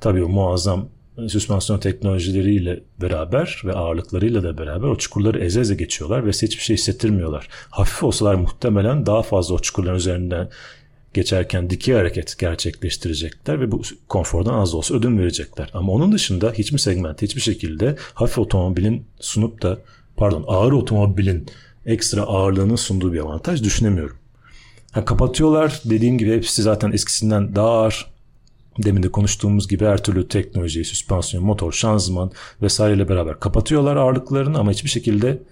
tabii 0.00 0.24
o 0.24 0.28
muazzam 0.28 0.88
süspansiyon 1.28 1.78
teknolojileriyle 1.78 2.82
beraber 3.02 3.62
ve 3.64 3.72
ağırlıklarıyla 3.72 4.42
da 4.42 4.58
beraber 4.58 4.88
o 4.88 4.98
çukurları 4.98 5.38
eze 5.38 5.60
eze 5.60 5.74
geçiyorlar 5.74 6.26
ve 6.26 6.30
hiçbir 6.30 6.62
şey 6.62 6.76
hissettirmiyorlar. 6.76 7.48
Hafif 7.70 8.02
olsalar 8.02 8.34
muhtemelen 8.34 9.06
daha 9.06 9.22
fazla 9.22 9.54
o 9.54 9.58
çukurların 9.58 9.96
üzerinden 9.96 10.48
geçerken 11.14 11.70
dikey 11.70 11.94
hareket 11.94 12.38
gerçekleştirecekler 12.38 13.60
ve 13.60 13.72
bu 13.72 13.82
konfordan 14.08 14.54
az 14.54 14.74
olsa 14.74 14.94
ödün 14.94 15.18
verecekler. 15.18 15.70
Ama 15.74 15.92
onun 15.92 16.12
dışında 16.12 16.52
hiçbir 16.52 16.78
segment 16.78 17.22
hiçbir 17.22 17.40
şekilde 17.40 17.96
hafif 18.14 18.38
otomobilin 18.38 19.06
sunup 19.20 19.62
da 19.62 19.78
pardon 20.16 20.44
ağır 20.46 20.72
otomobilin 20.72 21.46
ekstra 21.86 22.22
ağırlığını 22.22 22.76
sunduğu 22.76 23.12
bir 23.12 23.20
avantaj 23.20 23.62
düşünemiyorum. 23.62 24.16
Ha, 24.92 25.04
kapatıyorlar 25.04 25.80
dediğim 25.84 26.18
gibi 26.18 26.32
hepsi 26.32 26.62
zaten 26.62 26.92
eskisinden 26.92 27.54
daha 27.56 27.68
ağır 27.68 28.06
demin 28.84 29.02
de 29.02 29.12
konuştuğumuz 29.12 29.68
gibi 29.68 29.84
her 29.84 30.02
türlü 30.02 30.28
teknolojiyi, 30.28 30.84
süspansiyon, 30.84 31.44
motor, 31.44 31.72
şanzıman 31.72 32.30
vesaireyle 32.62 33.08
beraber 33.08 33.40
kapatıyorlar 33.40 33.96
ağırlıklarını 33.96 34.58
ama 34.58 34.70
hiçbir 34.70 34.90
şekilde 34.90 35.42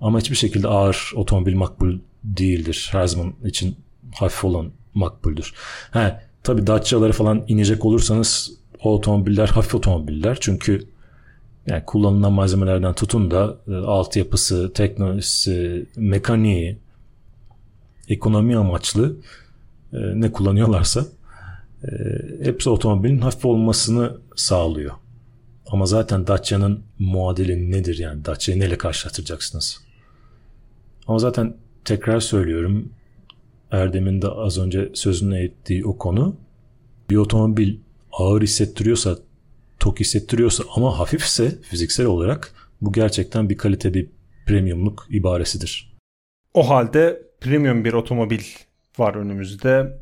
ama 0.00 0.18
hiçbir 0.20 0.36
şekilde 0.36 0.68
ağır 0.68 1.12
otomobil 1.16 1.54
makbul 1.54 1.98
değildir. 2.24 2.88
Her 2.92 3.06
zaman 3.06 3.34
için 3.44 3.76
hafif 4.14 4.44
olan 4.44 4.70
makbuldür. 4.94 5.54
He, 5.92 6.20
tabii 6.42 6.66
Dacia'ları 6.66 7.12
falan 7.12 7.44
inecek 7.48 7.84
olursanız 7.84 8.52
o 8.82 8.94
otomobiller 8.94 9.48
hafif 9.48 9.74
otomobiller. 9.74 10.38
Çünkü 10.40 10.84
yani 11.66 11.84
kullanılan 11.86 12.32
malzemelerden 12.32 12.94
tutun 12.94 13.30
da 13.30 13.56
e, 13.68 13.74
altyapısı, 13.74 14.72
teknolojisi, 14.72 15.86
mekaniği, 15.96 16.78
ekonomi 18.08 18.56
amaçlı 18.56 19.16
e, 19.92 19.98
ne 20.20 20.32
kullanıyorlarsa 20.32 21.06
e, 21.84 21.88
hepsi 22.42 22.70
otomobilin 22.70 23.18
hafif 23.18 23.44
olmasını 23.44 24.16
sağlıyor. 24.36 24.94
Ama 25.66 25.86
zaten 25.86 26.26
Dacia'nın 26.26 26.82
muadili 26.98 27.70
nedir 27.70 27.98
yani? 27.98 28.24
Dacia'yı 28.24 28.60
neyle 28.60 28.78
karşılaştıracaksınız? 28.78 29.80
Ama 31.06 31.18
zaten 31.18 31.54
tekrar 31.84 32.20
söylüyorum 32.20 32.88
Erdem'in 33.70 34.22
de 34.22 34.28
az 34.28 34.58
önce 34.58 34.90
sözünü 34.94 35.38
ettiği 35.44 35.86
o 35.86 35.98
konu 35.98 36.36
bir 37.10 37.16
otomobil 37.16 37.76
ağır 38.12 38.42
hissettiriyorsa 38.42 39.16
tok 39.80 40.00
hissettiriyorsa 40.00 40.64
ama 40.76 40.98
hafifse 40.98 41.62
fiziksel 41.62 42.06
olarak 42.06 42.54
bu 42.80 42.92
gerçekten 42.92 43.50
bir 43.50 43.56
kalite 43.56 43.94
bir 43.94 44.10
premiumluk 44.46 45.06
ibaresidir. 45.10 45.96
O 46.54 46.68
halde 46.68 47.22
premium 47.40 47.84
bir 47.84 47.92
otomobil 47.92 48.40
var 48.98 49.14
önümüzde 49.14 49.98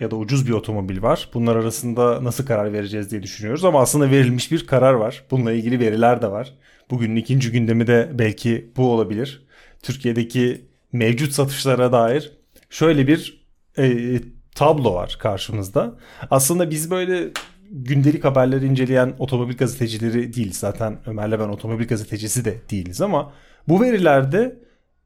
ya 0.00 0.10
da 0.10 0.16
ucuz 0.16 0.46
bir 0.46 0.52
otomobil 0.52 1.02
var. 1.02 1.28
Bunlar 1.34 1.56
arasında 1.56 2.24
nasıl 2.24 2.46
karar 2.46 2.72
vereceğiz 2.72 3.10
diye 3.10 3.22
düşünüyoruz 3.22 3.64
ama 3.64 3.80
aslında 3.80 4.10
verilmiş 4.10 4.52
bir 4.52 4.66
karar 4.66 4.94
var. 4.94 5.24
Bununla 5.30 5.52
ilgili 5.52 5.80
veriler 5.80 6.22
de 6.22 6.30
var. 6.30 6.54
Bugünün 6.90 7.16
ikinci 7.16 7.52
gündemi 7.52 7.86
de 7.86 8.10
belki 8.12 8.72
bu 8.76 8.92
olabilir. 8.92 9.46
Türkiye'deki 9.82 10.64
mevcut 10.92 11.32
satışlara 11.32 11.92
dair 11.92 12.32
şöyle 12.70 13.06
bir 13.06 13.46
e, 13.78 14.18
tablo 14.54 14.94
var 14.94 15.16
karşımızda. 15.20 15.98
Aslında 16.30 16.70
biz 16.70 16.90
böyle 16.90 17.30
gündelik 17.74 18.24
haberleri 18.24 18.66
inceleyen 18.66 19.14
otomobil 19.18 19.56
gazetecileri 19.56 20.34
değil. 20.34 20.52
Zaten 20.52 20.98
Ömer'le 21.06 21.40
ben 21.40 21.48
otomobil 21.48 21.88
gazetecisi 21.88 22.44
de 22.44 22.60
değiliz 22.70 23.00
ama 23.00 23.32
bu 23.68 23.80
verilerde 23.80 24.58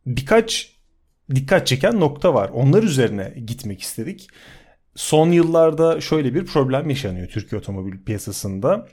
birkaç 0.07 0.77
dikkat 1.35 1.67
çeken 1.67 2.01
nokta 2.01 2.35
var. 2.35 2.51
Onlar 2.55 2.83
üzerine 2.83 3.35
gitmek 3.47 3.81
istedik 3.81 4.29
son 4.99 5.31
yıllarda 5.31 6.01
şöyle 6.01 6.35
bir 6.35 6.47
problem 6.47 6.91
yaşanıyor 6.91 7.29
Türkiye 7.29 7.59
otomobil 7.59 8.05
piyasasında. 8.05 8.89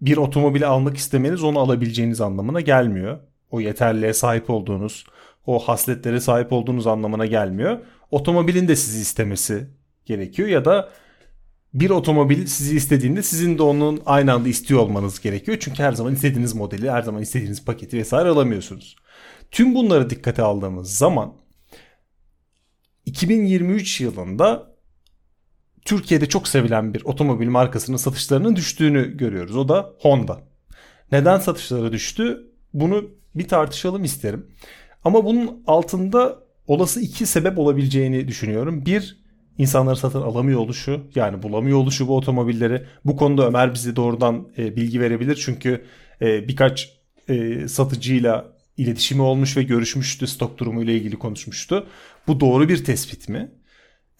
Bir 0.00 0.16
otomobili 0.16 0.66
almak 0.66 0.96
istemeniz 0.96 1.42
onu 1.42 1.58
alabileceğiniz 1.58 2.20
anlamına 2.20 2.60
gelmiyor. 2.60 3.18
O 3.50 3.60
yeterliğe 3.60 4.12
sahip 4.12 4.50
olduğunuz, 4.50 5.06
o 5.46 5.58
hasletlere 5.58 6.20
sahip 6.20 6.52
olduğunuz 6.52 6.86
anlamına 6.86 7.26
gelmiyor. 7.26 7.78
Otomobilin 8.10 8.68
de 8.68 8.76
sizi 8.76 9.00
istemesi 9.00 9.66
gerekiyor 10.06 10.48
ya 10.48 10.64
da 10.64 10.88
bir 11.74 11.90
otomobil 11.90 12.46
sizi 12.46 12.76
istediğinde 12.76 13.22
sizin 13.22 13.58
de 13.58 13.62
onun 13.62 14.02
aynı 14.06 14.32
anda 14.32 14.48
istiyor 14.48 14.80
olmanız 14.80 15.20
gerekiyor. 15.20 15.58
Çünkü 15.60 15.82
her 15.82 15.92
zaman 15.92 16.14
istediğiniz 16.14 16.54
modeli, 16.54 16.90
her 16.90 17.02
zaman 17.02 17.22
istediğiniz 17.22 17.64
paketi 17.64 17.98
vesaire 17.98 18.28
alamıyorsunuz. 18.28 18.96
Tüm 19.50 19.74
bunları 19.74 20.10
dikkate 20.10 20.42
aldığımız 20.42 20.96
zaman 20.96 21.34
2023 23.06 24.00
yılında 24.00 24.72
Türkiye'de 25.84 26.28
çok 26.28 26.48
sevilen 26.48 26.94
bir 26.94 27.04
otomobil 27.04 27.48
markasının 27.48 27.96
satışlarının 27.96 28.56
düştüğünü 28.56 29.16
görüyoruz. 29.16 29.56
O 29.56 29.68
da 29.68 29.92
Honda. 29.98 30.40
Neden 31.12 31.38
satışları 31.38 31.92
düştü? 31.92 32.50
Bunu 32.74 33.10
bir 33.34 33.48
tartışalım 33.48 34.04
isterim. 34.04 34.46
Ama 35.04 35.24
bunun 35.24 35.62
altında 35.66 36.38
olası 36.66 37.00
iki 37.00 37.26
sebep 37.26 37.58
olabileceğini 37.58 38.28
düşünüyorum. 38.28 38.86
Bir, 38.86 39.21
insanları 39.58 39.96
satın 39.96 40.22
alamıyor 40.22 40.60
oluşu 40.60 41.00
yani 41.14 41.42
bulamıyor 41.42 41.78
oluşu 41.78 42.08
bu 42.08 42.16
otomobilleri. 42.16 42.86
Bu 43.04 43.16
konuda 43.16 43.46
Ömer 43.46 43.74
bize 43.74 43.96
doğrudan 43.96 44.48
e, 44.58 44.76
bilgi 44.76 45.00
verebilir. 45.00 45.42
Çünkü 45.44 45.84
e, 46.22 46.48
birkaç 46.48 46.98
e, 47.28 47.68
satıcıyla 47.68 48.52
iletişimi 48.76 49.22
olmuş 49.22 49.56
ve 49.56 49.62
görüşmüştü 49.62 50.26
stok 50.26 50.58
durumu 50.58 50.82
ile 50.82 50.94
ilgili 50.94 51.18
konuşmuştu. 51.18 51.86
Bu 52.26 52.40
doğru 52.40 52.68
bir 52.68 52.84
tespit 52.84 53.28
mi? 53.28 53.52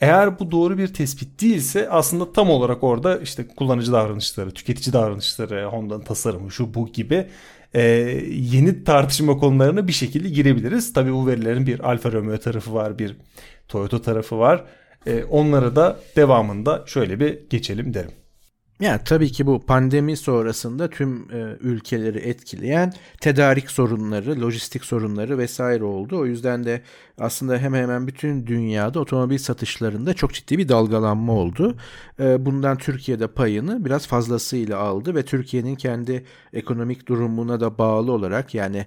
Eğer 0.00 0.38
bu 0.38 0.50
doğru 0.50 0.78
bir 0.78 0.94
tespit 0.94 1.40
değilse 1.42 1.88
aslında 1.90 2.32
tam 2.32 2.50
olarak 2.50 2.84
orada 2.84 3.18
işte 3.18 3.46
kullanıcı 3.46 3.92
davranışları, 3.92 4.50
tüketici 4.50 4.92
davranışları, 4.92 5.64
Honda'nın 5.64 6.04
tasarımı 6.04 6.50
şu 6.50 6.74
bu 6.74 6.92
gibi 6.92 7.26
e, 7.74 7.82
yeni 8.30 8.84
tartışma 8.84 9.38
konularına 9.38 9.88
bir 9.88 9.92
şekilde 9.92 10.28
girebiliriz. 10.28 10.92
Tabii 10.92 11.12
bu 11.12 11.26
verilerin 11.26 11.66
bir 11.66 11.80
Alfa 11.80 12.12
Romeo 12.12 12.38
tarafı 12.38 12.74
var, 12.74 12.98
bir 12.98 13.16
Toyota 13.68 14.02
tarafı 14.02 14.38
var. 14.38 14.64
E, 15.06 15.24
onlara 15.24 15.76
da 15.76 16.00
devamında 16.16 16.84
şöyle 16.86 17.20
bir 17.20 17.38
geçelim 17.50 17.94
derim. 17.94 18.12
Yani 18.82 19.00
tabii 19.04 19.32
ki 19.32 19.46
bu 19.46 19.66
pandemi 19.66 20.16
sonrasında 20.16 20.90
tüm 20.90 21.30
e, 21.32 21.56
ülkeleri 21.60 22.18
etkileyen 22.18 22.92
tedarik 23.20 23.70
sorunları, 23.70 24.40
lojistik 24.40 24.84
sorunları 24.84 25.38
vesaire 25.38 25.84
oldu. 25.84 26.18
O 26.18 26.26
yüzden 26.26 26.64
de 26.64 26.82
aslında 27.18 27.58
hemen 27.58 27.82
hemen 27.82 28.06
bütün 28.06 28.46
dünyada 28.46 29.00
otomobil 29.00 29.38
satışlarında 29.38 30.14
çok 30.14 30.34
ciddi 30.34 30.58
bir 30.58 30.68
dalgalanma 30.68 31.32
oldu. 31.32 31.76
E, 32.20 32.46
bundan 32.46 32.78
Türkiye'de 32.78 33.26
payını 33.26 33.84
biraz 33.84 34.06
fazlasıyla 34.06 34.78
aldı 34.78 35.14
ve 35.14 35.24
Türkiye'nin 35.24 35.74
kendi 35.74 36.24
ekonomik 36.52 37.08
durumuna 37.08 37.60
da 37.60 37.78
bağlı 37.78 38.12
olarak 38.12 38.54
yani 38.54 38.86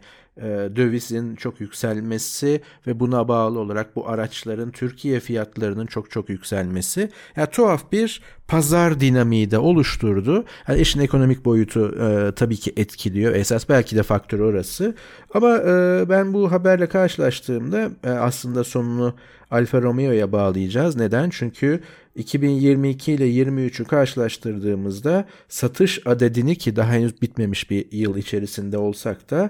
dövizin 0.76 1.36
çok 1.36 1.62
yükselmesi 1.62 2.62
ve 2.88 3.00
buna 3.00 3.28
bağlı 3.28 3.60
olarak 3.60 3.96
bu 3.96 4.10
araçların 4.10 4.72
Türkiye 4.72 5.20
fiyatlarının 5.20 5.86
çok 5.86 6.12
çok 6.12 6.30
yükselmesi 6.30 7.10
yani 7.36 7.50
tuhaf 7.50 7.92
bir 7.92 8.22
pazar 8.48 9.00
dinamiği 9.00 9.52
de 9.52 9.58
oluşturdu. 9.58 10.46
Yani 10.68 10.82
işin 10.82 11.00
ekonomik 11.00 11.46
boyutu 11.46 11.96
e, 12.02 12.32
tabii 12.36 12.58
ki 12.58 12.74
etkiliyor. 12.78 13.36
Esas 13.36 13.70
belki 13.70 13.96
de 13.96 14.04
faktör 14.04 14.40
orası. 14.40 14.96
Ama 15.34 15.58
e, 15.58 16.06
ben 16.10 16.34
bu 16.34 16.52
haberle 16.52 16.88
karşılaştığımda 16.88 17.90
e, 18.04 18.10
aslında 18.10 18.64
sonunu 18.64 19.16
Alfa 19.52 19.82
Romeo'ya 19.82 20.32
bağlayacağız. 20.32 20.96
Neden? 20.96 21.30
Çünkü 21.30 21.80
2022 22.16 23.12
ile 23.14 23.30
23'ü 23.30 23.86
karşılaştırdığımızda 23.86 25.26
satış 25.50 26.08
adedini 26.08 26.56
ki 26.56 26.76
daha 26.76 26.92
henüz 26.92 27.22
bitmemiş 27.22 27.72
bir 27.72 27.92
yıl 27.92 28.18
içerisinde 28.18 28.78
olsak 28.78 29.32
da 29.32 29.50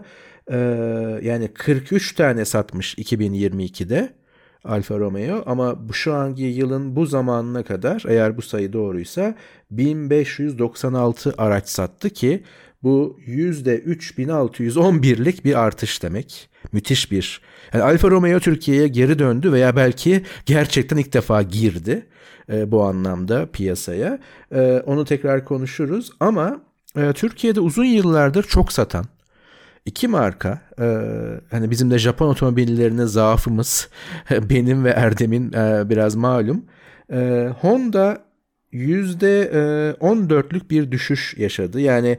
e, 0.51 0.57
yani 1.21 1.47
43 1.47 2.15
tane 2.15 2.45
satmış 2.45 2.95
2022'de 2.95 4.13
Alfa 4.63 4.99
Romeo 4.99 5.43
ama 5.45 5.75
şu 5.91 6.13
anki 6.13 6.43
yılın 6.43 6.95
bu 6.95 7.05
zamanına 7.05 7.63
kadar 7.63 8.03
eğer 8.07 8.37
bu 8.37 8.41
sayı 8.41 8.73
doğruysa 8.73 9.35
1596 9.71 11.33
araç 11.37 11.69
sattı 11.69 12.09
ki 12.09 12.43
bu 12.83 13.19
%3611'lik 13.27 15.45
bir 15.45 15.59
artış 15.59 16.03
demek. 16.03 16.49
Müthiş 16.71 17.11
bir. 17.11 17.41
Yani 17.73 17.83
Alfa 17.83 18.09
Romeo 18.09 18.39
Türkiye'ye 18.39 18.87
geri 18.87 19.19
döndü 19.19 19.51
veya 19.51 19.75
belki 19.75 20.23
gerçekten 20.45 20.97
ilk 20.97 21.13
defa 21.13 21.41
girdi 21.41 22.05
e, 22.51 22.71
bu 22.71 22.83
anlamda 22.83 23.51
piyasaya. 23.51 24.19
E, 24.51 24.83
onu 24.85 25.05
tekrar 25.05 25.45
konuşuruz 25.45 26.11
ama 26.19 26.61
e, 26.97 27.13
Türkiye'de 27.13 27.59
uzun 27.59 27.85
yıllardır 27.85 28.43
çok 28.43 28.71
satan 28.71 29.05
iki 29.85 30.07
marka 30.07 30.61
e, 30.79 30.85
hani 31.51 31.71
bizim 31.71 31.91
de 31.91 31.99
Japon 31.99 32.27
otomobillerine 32.27 33.05
zaafımız 33.05 33.89
benim 34.31 34.85
ve 34.85 34.89
Erdem'in 34.89 35.53
e, 35.53 35.89
biraz 35.89 36.15
malum. 36.15 36.65
E, 37.11 37.49
Honda 37.61 38.25
%14'lük 38.73 40.69
bir 40.69 40.91
düşüş 40.91 41.37
yaşadı. 41.37 41.81
Yani 41.81 42.17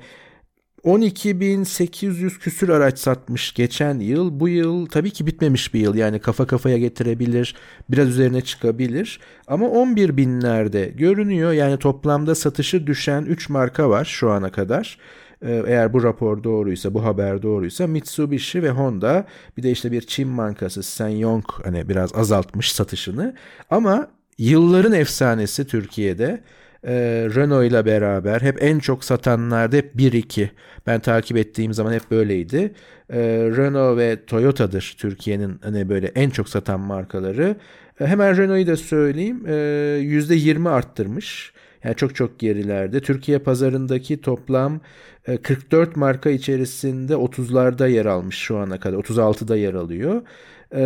12.800 0.85 2.39
küsür 2.39 2.69
araç 2.69 2.99
satmış 2.99 3.55
geçen 3.55 3.99
yıl. 4.01 4.41
Bu 4.41 4.49
yıl 4.49 4.87
tabii 4.87 5.11
ki 5.11 5.27
bitmemiş 5.27 5.75
bir 5.75 5.81
yıl. 5.81 5.95
Yani 5.95 6.19
kafa 6.19 6.47
kafaya 6.47 6.79
getirebilir, 6.79 7.55
biraz 7.91 8.09
üzerine 8.09 8.41
çıkabilir. 8.41 9.21
Ama 9.47 9.69
11 9.69 10.17
binlerde 10.17 10.87
görünüyor. 10.87 11.53
Yani 11.53 11.79
toplamda 11.79 12.35
satışı 12.35 12.87
düşen 12.87 13.23
3 13.23 13.49
marka 13.49 13.91
var 13.91 14.05
şu 14.05 14.31
ana 14.31 14.53
kadar. 14.53 14.99
Ee, 15.43 15.63
eğer 15.67 15.93
bu 15.93 16.03
rapor 16.03 16.45
doğruysa, 16.45 16.95
bu 16.95 17.05
haber 17.05 17.43
doğruysa 17.43 17.87
Mitsubishi 17.87 18.63
ve 18.63 18.71
Honda 18.71 19.27
bir 19.57 19.63
de 19.63 19.71
işte 19.71 19.93
bir 19.93 20.01
Çin 20.01 20.29
markası 20.29 20.83
Sanyong 20.83 21.45
hani 21.65 21.89
biraz 21.89 22.15
azaltmış 22.15 22.73
satışını. 22.73 23.35
Ama 23.71 24.09
yılların 24.39 24.93
efsanesi 24.93 25.67
Türkiye'de 25.67 26.41
e, 26.85 26.95
Renault 27.35 27.71
ile 27.71 27.87
beraber 27.87 28.41
hep 28.41 28.63
en 28.63 28.79
çok 28.79 29.05
satanlarda 29.05 29.77
hep 29.77 29.95
1-2. 29.95 30.49
Ben 30.87 31.01
takip 31.01 31.37
ettiğim 31.37 31.73
zaman 31.73 31.93
hep 31.93 32.11
böyleydi. 32.11 32.75
E, 33.11 33.19
Renault 33.57 33.99
ve 33.99 34.27
Toyota'dır 34.27 34.95
Türkiye'nin 34.99 35.59
hani 35.63 35.89
böyle 35.89 36.07
en 36.07 36.31
çok 36.31 36.49
satan 36.49 36.81
markaları. 36.81 37.57
E, 38.01 38.07
hemen 38.07 38.37
Renault'u 38.37 38.67
da 38.67 38.77
söyleyeyim. 38.77 39.47
E, 39.47 39.53
%20 39.53 40.69
arttırmış. 40.69 41.53
Yani 41.85 41.97
çok 41.97 42.15
çok 42.15 42.39
gerilerde. 42.39 43.01
Türkiye 43.01 43.39
pazarındaki 43.39 44.21
toplam 44.21 44.81
44 45.43 45.97
marka 45.97 46.31
içerisinde 46.31 47.13
30'larda 47.13 47.91
yer 47.91 48.07
almış 48.07 48.37
şu 48.37 48.59
ana 48.59 48.81
kadar. 48.81 48.99
36'da 48.99 49.57
yer 49.57 49.75
alıyor. 49.75 50.23
Ee, 50.73 50.83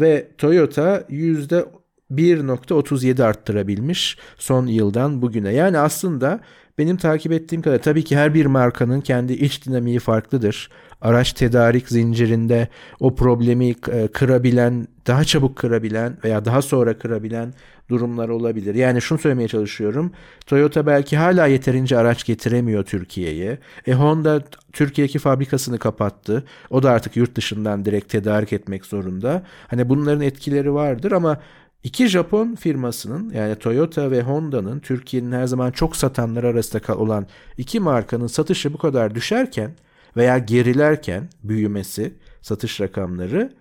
ve 0.00 0.28
Toyota 0.38 1.04
yüzde 1.08 1.64
1.37 2.10 3.24
arttırabilmiş 3.24 4.18
son 4.36 4.66
yıldan 4.66 5.22
bugüne. 5.22 5.54
Yani 5.54 5.78
aslında 5.78 6.40
benim 6.78 6.96
takip 6.96 7.32
ettiğim 7.32 7.62
kadar 7.62 7.78
tabii 7.78 8.04
ki 8.04 8.16
her 8.16 8.34
bir 8.34 8.46
markanın 8.46 9.00
kendi 9.00 9.32
iç 9.32 9.66
dinamiği 9.66 9.98
farklıdır. 9.98 10.70
Araç 11.00 11.32
tedarik 11.32 11.88
zincirinde 11.88 12.68
o 13.00 13.14
problemi 13.14 13.74
e, 13.92 14.08
kırabilen, 14.08 14.86
daha 15.06 15.24
çabuk 15.24 15.56
kırabilen 15.56 16.16
veya 16.24 16.44
daha 16.44 16.62
sonra 16.62 16.98
kırabilen 16.98 17.54
durumlar 17.90 18.28
olabilir. 18.28 18.74
Yani 18.74 19.02
şunu 19.02 19.18
söylemeye 19.18 19.48
çalışıyorum. 19.48 20.12
Toyota 20.46 20.86
belki 20.86 21.16
hala 21.16 21.46
yeterince 21.46 21.98
araç 21.98 22.24
getiremiyor 22.24 22.84
Türkiye'ye. 22.84 23.58
E 23.86 23.92
Honda 23.92 24.42
Türkiye'deki 24.72 25.18
fabrikasını 25.18 25.78
kapattı. 25.78 26.44
O 26.70 26.82
da 26.82 26.90
artık 26.90 27.16
yurt 27.16 27.34
dışından 27.34 27.84
direkt 27.84 28.12
tedarik 28.12 28.52
etmek 28.52 28.86
zorunda. 28.86 29.42
Hani 29.66 29.88
bunların 29.88 30.20
etkileri 30.20 30.74
vardır 30.74 31.12
ama 31.12 31.40
İki 31.84 32.06
Japon 32.06 32.54
firmasının 32.54 33.30
yani 33.30 33.54
Toyota 33.54 34.10
ve 34.10 34.22
Honda'nın 34.22 34.80
Türkiye'nin 34.80 35.32
her 35.32 35.46
zaman 35.46 35.70
çok 35.70 35.96
satanlar 35.96 36.44
arasında 36.44 36.96
olan 36.96 37.26
iki 37.58 37.80
markanın 37.80 38.26
satışı 38.26 38.72
bu 38.72 38.78
kadar 38.78 39.14
düşerken 39.14 39.70
veya 40.16 40.38
gerilerken 40.38 41.28
büyümesi, 41.44 42.14
satış 42.42 42.80
rakamları 42.80 43.52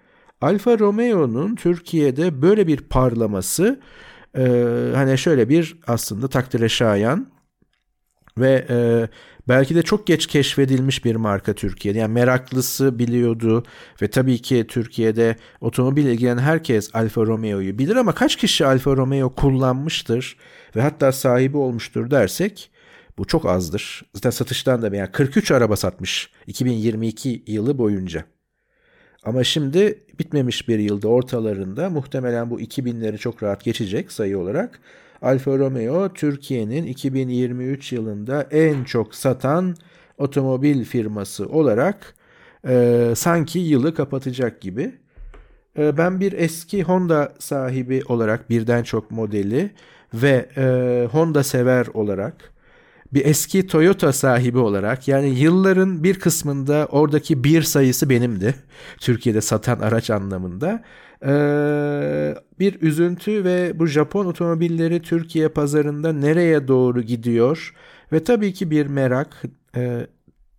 Alfa 0.42 0.80
Romeo'nun 0.80 1.56
Türkiye'de 1.56 2.42
böyle 2.42 2.68
bir 2.68 2.78
parlaması 2.78 3.80
e, 4.38 4.44
hani 4.96 5.18
şöyle 5.18 5.50
bir 5.50 5.80
aslında 5.88 6.28
takdire 6.28 6.70
şayan 6.70 7.28
ve 8.38 8.66
e, 8.70 9.08
belki 9.48 9.76
de 9.76 9.84
çok 9.84 10.08
geç 10.08 10.28
keşfedilmiş 10.28 11.06
bir 11.06 11.16
marka 11.16 11.54
Türkiye'de. 11.54 12.00
Yani 12.00 12.14
meraklısı 12.14 13.00
biliyordu 13.00 13.64
ve 14.02 14.08
tabii 14.10 14.42
ki 14.42 14.66
Türkiye'de 14.68 15.36
otomobil 15.62 16.06
ilgilenen 16.06 16.42
herkes 16.42 16.96
Alfa 16.96 17.22
Romeo'yu 17.22 17.78
bilir 17.80 17.96
ama 17.96 18.12
kaç 18.16 18.36
kişi 18.36 18.66
Alfa 18.66 18.98
Romeo 18.98 19.36
kullanmıştır 19.36 20.38
ve 20.76 20.82
hatta 20.82 21.12
sahibi 21.12 21.58
olmuştur 21.58 22.12
dersek 22.12 22.72
bu 23.18 23.26
çok 23.26 23.46
azdır. 23.46 24.04
Zaten 24.14 24.30
satıştan 24.30 24.82
da 24.82 24.96
yani 24.96 25.12
43 25.12 25.52
araba 25.52 25.76
satmış 25.76 26.32
2022 26.48 27.44
yılı 27.48 27.78
boyunca. 27.78 28.37
Ama 29.28 29.44
şimdi 29.44 30.00
bitmemiş 30.20 30.68
bir 30.68 30.80
yılda 30.80 31.08
ortalarında 31.08 31.90
muhtemelen 31.90 32.50
bu 32.50 32.62
2000'leri 32.62 33.18
çok 33.18 33.44
rahat 33.44 33.64
geçecek 33.64 34.12
sayı 34.12 34.40
olarak. 34.40 34.80
Alfa 35.22 35.58
Romeo 35.58 36.14
Türkiye'nin 36.14 36.84
2023 36.84 37.94
yılında 37.94 38.48
en 38.52 38.84
çok 38.84 39.16
satan 39.16 39.76
otomobil 40.18 40.84
firması 40.84 41.46
olarak 41.50 42.16
e, 42.68 43.14
sanki 43.16 43.60
yılı 43.60 43.96
kapatacak 43.96 44.62
gibi. 44.62 44.96
E, 45.78 45.98
ben 45.98 46.20
bir 46.20 46.34
eski 46.34 46.84
Honda 46.84 47.34
sahibi 47.40 48.02
olarak 48.08 48.50
birden 48.50 48.84
çok 48.84 49.12
modeli 49.12 49.72
ve 50.14 50.50
e, 50.58 51.08
Honda 51.12 51.44
sever 51.44 51.88
olarak 51.94 52.54
bir 53.14 53.26
eski 53.26 53.68
Toyota 53.68 54.14
sahibi 54.14 54.58
olarak 54.58 55.08
yani 55.08 55.30
yılların 55.30 56.04
bir 56.04 56.20
kısmında 56.20 56.88
oradaki 56.92 57.44
bir 57.44 57.62
sayısı 57.62 58.10
benimdi. 58.10 58.56
Türkiye'de 59.00 59.42
satan 59.42 59.80
araç 59.80 60.10
anlamında. 60.10 60.84
Ee, 61.26 62.36
bir 62.60 62.82
üzüntü 62.82 63.44
ve 63.44 63.80
bu 63.80 63.88
Japon 63.88 64.26
otomobilleri 64.26 65.02
Türkiye 65.02 65.50
pazarında 65.50 66.14
nereye 66.14 66.68
doğru 66.68 67.02
gidiyor 67.02 67.74
ve 68.12 68.24
tabii 68.24 68.54
ki 68.54 68.72
bir 68.72 68.86
merak 68.86 69.44
e, 69.76 70.08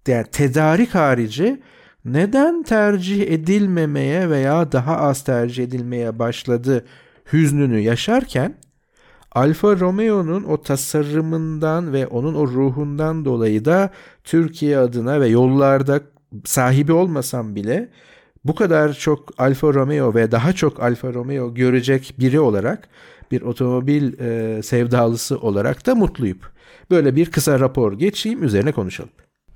yani 0.08 0.26
tedarik 0.32 0.94
harici 0.94 1.62
neden 2.04 2.62
tercih 2.62 3.30
edilmemeye 3.30 4.30
veya 4.30 4.72
daha 4.72 4.96
az 4.96 5.24
tercih 5.24 5.64
edilmeye 5.64 6.18
başladı 6.18 6.84
hüznünü 7.32 7.78
yaşarken 7.78 8.54
Alfa 9.38 9.80
Romeo'nun 9.80 10.44
o 10.44 10.62
tasarımından 10.62 11.92
ve 11.92 12.06
onun 12.06 12.34
o 12.34 12.46
ruhundan 12.46 13.24
dolayı 13.24 13.64
da 13.64 13.90
Türkiye 14.24 14.78
adına 14.78 15.20
ve 15.20 15.28
yollarda 15.28 16.00
sahibi 16.44 16.92
olmasam 16.92 17.54
bile 17.54 17.88
bu 18.44 18.54
kadar 18.54 18.92
çok 18.92 19.40
Alfa 19.40 19.74
Romeo 19.74 20.14
ve 20.14 20.30
daha 20.30 20.52
çok 20.52 20.82
Alfa 20.82 21.14
Romeo 21.14 21.54
görecek 21.54 22.14
biri 22.18 22.40
olarak 22.40 22.88
bir 23.30 23.42
otomobil 23.42 24.18
e, 24.20 24.62
sevdalısı 24.62 25.38
olarak 25.38 25.86
da 25.86 25.94
mutluyum. 25.94 26.38
Böyle 26.90 27.16
bir 27.16 27.30
kısa 27.30 27.60
rapor 27.60 27.92
geçeyim 27.92 28.42
üzerine 28.42 28.72
konuşalım. 28.72 29.10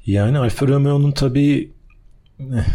Yani 0.06 0.38
Alfa 0.38 0.68
Romeo'nun 0.68 1.12
tabii 1.12 1.72
eh, 2.40 2.66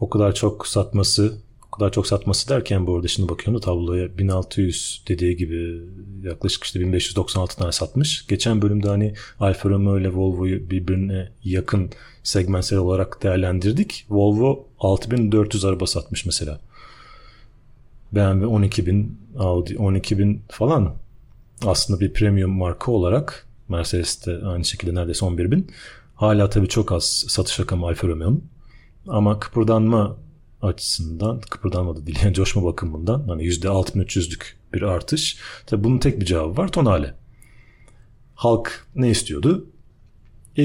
o 0.00 0.10
kadar 0.10 0.34
çok 0.34 0.66
satması 0.66 1.38
kadar 1.78 1.92
çok 1.92 2.06
satması 2.06 2.48
derken 2.48 2.86
bu 2.86 2.96
arada 2.96 3.08
şimdi 3.08 3.28
bakıyorum 3.28 3.62
da 3.62 3.64
tabloya 3.64 4.18
1600 4.18 5.02
dediği 5.08 5.36
gibi 5.36 5.80
yaklaşık 6.22 6.64
işte 6.64 6.80
1596 6.80 7.56
tane 7.56 7.72
satmış. 7.72 8.26
Geçen 8.26 8.62
bölümde 8.62 8.88
hani 8.88 9.14
Alfa 9.40 9.68
Romeo 9.68 9.98
ile 9.98 10.08
Volvo'yu 10.08 10.70
birbirine 10.70 11.28
yakın 11.44 11.90
segmentsel 12.22 12.78
olarak 12.78 13.22
değerlendirdik. 13.22 14.06
Volvo 14.10 14.66
6400 14.80 15.64
araba 15.64 15.86
satmış 15.86 16.26
mesela. 16.26 16.60
BMW 18.12 18.46
12000, 18.46 19.18
Audi 19.38 19.76
12000 19.76 20.42
falan 20.48 20.94
aslında 21.66 22.00
bir 22.00 22.12
premium 22.12 22.50
marka 22.50 22.92
olarak 22.92 23.46
Mercedes 23.68 24.26
de 24.26 24.46
aynı 24.46 24.64
şekilde 24.64 24.94
neredeyse 24.94 25.26
11000. 25.26 25.70
Hala 26.14 26.50
tabii 26.50 26.68
çok 26.68 26.92
az 26.92 27.24
satış 27.28 27.60
rakamı 27.60 27.86
Alfa 27.86 28.08
Romeo'nun. 28.08 28.44
Ama 29.08 29.40
kıpırdanma 29.40 30.16
açısından 30.64 31.40
kıpırdanmadı 31.40 32.06
değil 32.06 32.18
yani 32.22 32.34
coşma 32.34 32.64
bakımından 32.64 33.28
hani 33.28 33.42
%6300'lük 33.42 34.44
bir 34.74 34.82
artış. 34.82 35.38
Tabii 35.66 35.84
bunun 35.84 35.98
tek 35.98 36.20
bir 36.20 36.26
cevabı 36.26 36.56
var 36.56 36.72
tonale. 36.72 37.14
Halk 38.34 38.86
ne 38.94 39.10
istiyordu? 39.10 39.66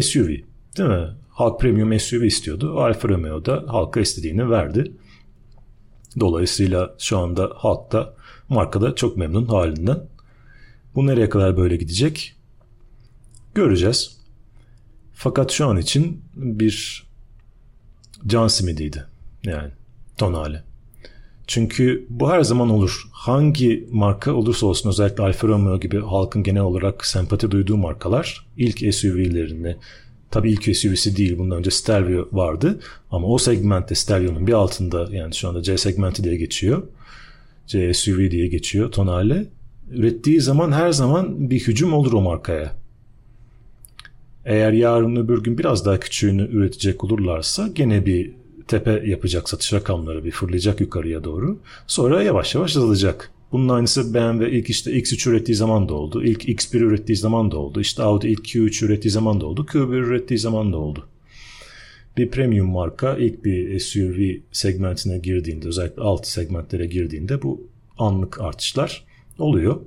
SUV 0.02 0.28
değil 0.78 0.90
mi? 0.90 1.08
Halk 1.30 1.60
premium 1.60 2.00
SUV 2.00 2.22
istiyordu. 2.22 2.80
Alfa 2.80 3.10
Romeo 3.10 3.46
da 3.46 3.66
halka 3.68 4.00
istediğini 4.00 4.50
verdi. 4.50 4.92
Dolayısıyla 6.20 6.96
şu 7.00 7.18
anda 7.18 7.52
halk 7.56 7.92
da 7.92 8.14
markada 8.50 8.96
çok 8.96 9.18
memnun 9.18 9.46
halinden. 9.46 10.08
Bu 10.96 11.08
nereye 11.08 11.30
kadar 11.30 11.58
böyle 11.58 11.76
gidecek? 11.76 12.36
Göreceğiz. 13.56 14.20
Fakat 15.14 15.52
şu 15.52 15.68
an 15.68 15.78
için 15.78 16.24
bir 16.36 17.08
can 18.28 18.48
simidiydi. 18.48 19.06
Yani 19.44 19.72
tonale. 20.20 20.64
Çünkü 21.48 22.06
bu 22.10 22.30
her 22.32 22.42
zaman 22.42 22.70
olur. 22.70 23.04
Hangi 23.12 23.88
marka 23.92 24.34
olursa 24.34 24.66
olsun 24.66 24.90
özellikle 24.90 25.24
Alfa 25.24 25.48
Romeo 25.48 25.80
gibi 25.80 26.00
halkın 26.02 26.44
genel 26.44 26.62
olarak 26.62 27.06
sempati 27.06 27.52
duyduğu 27.52 27.78
markalar 27.78 28.46
ilk 28.58 28.94
SUV'lerini 28.96 29.76
tabii 30.32 30.52
ilk 30.52 30.78
SUV'si 30.78 31.18
değil 31.18 31.38
bundan 31.38 31.58
önce 31.58 31.72
Stelvio 31.72 32.28
vardı 32.32 32.80
ama 33.12 33.28
o 33.28 33.38
segmentte 33.38 33.96
Stelvio'nun 33.96 34.48
bir 34.48 34.54
altında 34.54 35.08
yani 35.12 35.36
şu 35.36 35.50
anda 35.50 35.64
C 35.64 35.78
segmenti 35.78 36.24
diye 36.24 36.36
geçiyor. 36.36 36.84
C 37.68 37.94
SUV 37.94 38.32
diye 38.32 38.48
geçiyor 38.48 38.92
Tonale. 38.92 39.46
Ürettiği 39.92 40.42
zaman 40.42 40.72
her 40.72 40.92
zaman 40.92 41.50
bir 41.50 41.60
hücum 41.60 41.94
olur 41.94 42.14
o 42.14 42.22
markaya. 42.22 42.76
Eğer 44.46 44.72
yarın 44.72 45.16
öbür 45.16 45.44
gün 45.44 45.58
biraz 45.58 45.86
daha 45.86 46.00
küçüğünü 46.00 46.50
üretecek 46.52 47.04
olurlarsa 47.04 47.68
gene 47.68 48.06
bir 48.06 48.32
tepe 48.70 49.04
yapacak 49.06 49.50
satış 49.50 49.74
rakamları 49.74 50.26
bir 50.26 50.32
fırlayacak 50.32 50.82
yukarıya 50.82 51.24
doğru. 51.24 51.60
Sonra 51.88 52.24
yavaş 52.24 52.56
yavaş 52.56 52.78
azalacak. 52.78 53.32
Bunun 53.52 53.70
aynısı 53.70 54.14
BMW 54.14 54.52
ilk 54.52 54.70
işte 54.70 54.92
X3 54.92 55.30
ürettiği 55.30 55.56
zaman 55.56 55.90
da 55.90 55.94
oldu. 55.94 56.24
İlk 56.24 56.50
X1 56.50 56.78
ürettiği 56.78 57.16
zaman 57.16 57.52
da 57.52 57.58
oldu. 57.58 57.82
İşte 57.82 58.04
Audi 58.04 58.28
ilk 58.28 58.46
Q3 58.46 58.86
ürettiği 58.86 59.12
zaman 59.12 59.42
da 59.42 59.46
oldu. 59.46 59.66
Q1 59.70 59.96
ürettiği 59.96 60.40
zaman 60.40 60.74
da 60.74 60.78
oldu. 60.78 61.08
Bir 62.18 62.30
premium 62.30 62.70
marka 62.70 63.18
ilk 63.18 63.46
bir 63.46 63.80
SUV 63.80 64.36
segmentine 64.52 65.18
girdiğinde 65.18 65.68
özellikle 65.68 66.02
alt 66.02 66.28
segmentlere 66.28 66.86
girdiğinde 66.86 67.42
bu 67.42 67.68
anlık 67.98 68.42
artışlar 68.42 69.06
oluyor. 69.40 69.82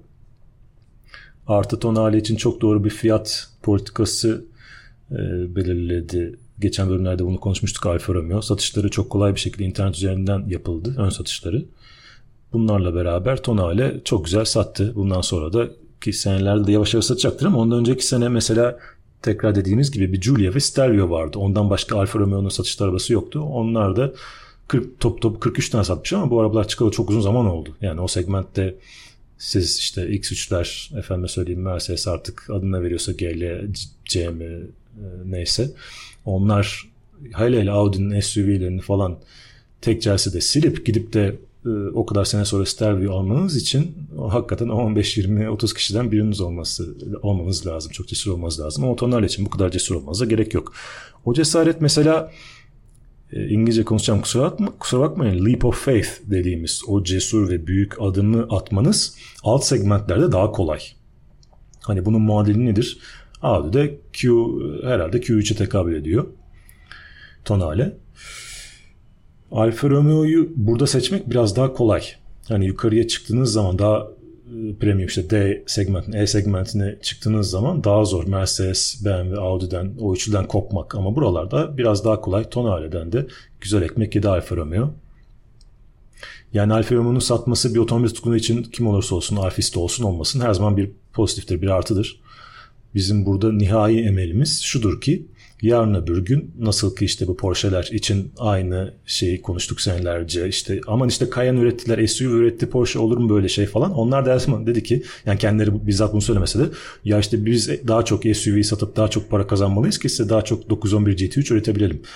Artı 1.47 1.79
tonali 1.79 2.19
için 2.19 2.37
çok 2.37 2.61
doğru 2.61 2.85
bir 2.85 2.91
fiyat 2.91 3.49
politikası 3.63 4.45
e, 5.11 5.17
belirledi 5.57 6.39
Geçen 6.63 6.91
bölümlerde 6.91 7.25
bunu 7.25 7.41
konuşmuştuk 7.41 7.87
Alfa 7.87 8.15
Romeo. 8.15 8.43
Satışları 8.43 8.91
çok 8.91 9.11
kolay 9.11 9.35
bir 9.35 9.41
şekilde 9.41 9.65
internet 9.65 9.97
üzerinden 9.97 10.45
yapıldı. 10.49 10.95
Ön 10.99 11.09
satışları. 11.09 11.65
Bunlarla 12.53 12.95
beraber 12.95 13.43
Tonale 13.43 14.01
çok 14.05 14.25
güzel 14.25 14.45
sattı. 14.45 14.93
Bundan 14.95 15.21
sonra 15.21 15.53
da 15.53 15.69
ki 16.01 16.13
senelerde 16.13 16.67
de 16.67 16.73
yavaş 16.73 16.95
yavaş 16.95 17.05
satacaktır 17.05 17.47
ama 17.47 17.59
ondan 17.59 17.79
önceki 17.79 18.07
sene 18.07 18.29
mesela 18.29 18.79
tekrar 19.23 19.55
dediğimiz 19.55 19.91
gibi 19.91 20.13
bir 20.13 20.21
Giulia 20.21 20.55
ve 20.55 20.61
Stelvio 20.61 21.11
vardı. 21.11 21.39
Ondan 21.39 21.71
başka 21.71 21.99
Alfa 21.99 22.19
Romeo'nun 22.19 22.49
satış 22.49 22.81
arabası 22.81 23.13
yoktu. 23.13 23.41
Onlar 23.41 23.97
da 23.97 24.13
40 24.69 25.01
top 25.01 25.23
top 25.23 25.41
43 25.41 25.71
tane 25.71 25.85
satmış 25.85 26.13
ama 26.13 26.31
bu 26.31 26.41
arabalar 26.41 26.69
çıkalı 26.69 26.91
çok 26.91 27.11
uzun 27.11 27.21
zaman 27.21 27.47
oldu. 27.47 27.77
Yani 27.81 28.01
o 28.01 28.09
segmentte 28.09 28.75
siz 29.39 29.79
işte 29.79 30.03
X3'ler 30.03 30.99
efendime 30.99 31.29
söyleyeyim 31.29 31.63
Mercedes 31.63 32.09
artık 32.09 32.51
adına 32.51 32.83
veriyorsa 32.83 33.13
GL, 33.13 33.73
CM 34.05 34.43
e, 34.43 34.61
neyse 35.25 35.71
onlar 36.25 36.93
hele 37.35 37.61
hele 37.61 37.71
Audi'nin 37.71 38.21
SUV'lerini 38.21 38.81
falan 38.81 39.19
tek 39.81 40.03
celsede 40.03 40.41
silip 40.41 40.87
gidip 40.87 41.13
de 41.13 41.39
e, 41.67 41.71
o 41.95 42.07
kadar 42.07 42.25
sene 42.25 42.45
sonra 42.45 42.67
Stelvio 42.67 43.13
almanız 43.13 43.57
için 43.57 43.95
hakikaten 44.31 44.69
15 44.69 45.17
20 45.17 45.51
30 45.51 45.75
kişiden 45.75 46.13
biriniz 46.13 46.41
olması 46.41 46.95
olmanız 47.23 47.67
lazım. 47.67 47.93
Çok 47.93 48.09
cesur 48.09 48.33
olmanız 48.33 48.61
lazım. 48.61 48.85
Ama 48.85 48.93
otomobil 48.93 49.25
için 49.25 49.47
bu 49.47 49.51
kadar 49.51 49.71
cesur 49.71 49.95
olmanıza 49.95 50.25
gerek 50.25 50.55
yok. 50.55 50.73
O 51.25 51.35
cesaret 51.35 51.81
mesela 51.81 52.33
e, 53.33 53.49
İngilizce 53.49 53.85
konuşacağım 53.85 54.21
kusura, 54.21 54.43
bakma, 54.43 54.73
kusura 54.79 55.01
bakmayın 55.01 55.47
leap 55.47 55.65
of 55.65 55.85
faith 55.85 56.09
dediğimiz 56.25 56.83
o 56.87 57.05
cesur 57.05 57.49
ve 57.49 57.67
büyük 57.67 58.03
adımı 58.03 58.47
atmanız 58.51 59.17
alt 59.43 59.65
segmentlerde 59.65 60.33
daha 60.33 60.53
kolay. 60.53 60.81
Hani 61.81 62.05
bunun 62.05 62.23
muadili 62.23 62.67
nedir? 62.67 62.99
Audi'de 63.43 63.99
Q 64.13 64.31
herhalde 64.83 65.19
Q3'e 65.19 65.57
tekabül 65.57 65.95
ediyor. 65.95 66.27
Tonale. 67.45 67.97
Alfa 69.53 69.91
Romeo'yu 69.91 70.53
burada 70.57 70.87
seçmek 70.87 71.31
biraz 71.31 71.57
daha 71.57 71.73
kolay. 71.73 72.03
Hani 72.49 72.67
yukarıya 72.67 73.09
çıktığınız 73.09 73.53
zaman 73.53 73.79
daha 73.79 74.09
e, 74.47 74.75
premium 74.81 75.07
işte 75.07 75.31
D 75.31 75.63
segmentine, 75.67 76.23
E 76.23 76.27
segmentine 76.27 76.99
çıktığınız 77.03 77.51
zaman 77.51 77.85
daha 77.85 78.05
zor 78.05 78.27
Mercedes, 78.27 79.05
BMW, 79.05 79.41
Audi'den, 79.41 79.93
o 80.01 80.15
üçlüden 80.15 80.47
kopmak. 80.47 80.95
Ama 80.95 81.17
buralarda 81.17 81.79
biraz 81.79 82.05
daha 82.05 82.21
kolay. 82.21 82.51
Tonale'den 82.51 83.13
de 83.13 83.27
güzel 83.61 83.83
ekmek 83.83 84.15
yedi 84.15 84.29
Alfa 84.29 84.57
Romeo. 84.57 84.91
Yani 86.53 86.73
Alfa 86.73 86.95
Romeo'nun 86.95 87.19
satması 87.19 87.75
bir 87.75 87.79
otomobil 87.79 88.09
tutkunu 88.09 88.37
için 88.37 88.63
kim 88.63 88.87
olursa 88.87 89.15
olsun, 89.15 89.37
Alfista 89.37 89.81
olsun 89.81 90.05
olmasın 90.05 90.41
her 90.41 90.55
zaman 90.55 90.77
bir 90.77 90.91
pozitiftir, 91.13 91.63
bir 91.63 91.69
artıdır. 91.69 92.21
Bizim 92.95 93.27
burada 93.27 93.53
nihai 93.53 94.01
emelimiz 94.01 94.63
şudur 94.63 95.01
ki 95.01 95.27
yarın 95.63 95.95
öbür 95.95 96.25
gün 96.25 96.55
nasıl 96.59 96.97
ki 96.97 97.05
işte 97.05 97.27
bu 97.27 97.37
Porsche'ler 97.37 97.91
için 97.93 98.33
aynı 98.39 98.95
şeyi 99.07 99.43
konuştuk 99.43 99.81
senelerce 99.81 100.49
işte 100.49 100.81
aman 100.87 101.09
işte 101.09 101.27
Cayenne 101.35 101.61
ürettiler 101.61 102.07
SUV 102.07 102.31
üretti 102.31 102.71
Porsche 102.71 102.99
olur 102.99 103.17
mu 103.17 103.31
böyle 103.31 103.49
şey 103.49 103.67
falan 103.67 103.93
onlar 103.93 104.27
da 104.27 104.67
dedi 104.67 104.83
ki 104.83 105.03
yani 105.27 105.39
kendileri 105.39 105.87
bizzat 105.87 106.13
bunu 106.13 106.23
söylemese 106.23 106.59
de 106.59 106.65
ya 107.05 107.19
işte 107.19 107.47
biz 107.47 107.69
daha 107.89 108.05
çok 108.05 108.23
SUV 108.23 108.63
satıp 108.63 108.97
daha 108.97 109.09
çok 109.09 109.31
para 109.31 109.47
kazanmalıyız 109.47 109.99
ki 109.99 110.09
size 110.09 110.29
daha 110.29 110.43
çok 110.43 110.71
911 110.71 111.17
GT3 111.17 111.53
üretebilelim. 111.53 112.03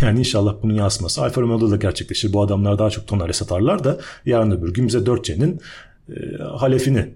Yani 0.00 0.18
inşallah 0.18 0.56
bunun 0.62 0.74
yansıması 0.74 1.22
Alfa 1.22 1.40
Romeo'da 1.40 1.70
da 1.70 1.76
gerçekleşir. 1.76 2.32
Bu 2.32 2.42
adamlar 2.42 2.78
daha 2.78 2.90
çok 2.90 3.06
tonare 3.06 3.32
satarlar 3.32 3.84
da 3.84 4.00
yarın 4.26 4.50
öbür 4.50 4.74
gün 4.74 4.88
bize 4.88 4.98
4C'nin 4.98 5.60
e, 6.08 6.42
halefini 6.42 7.08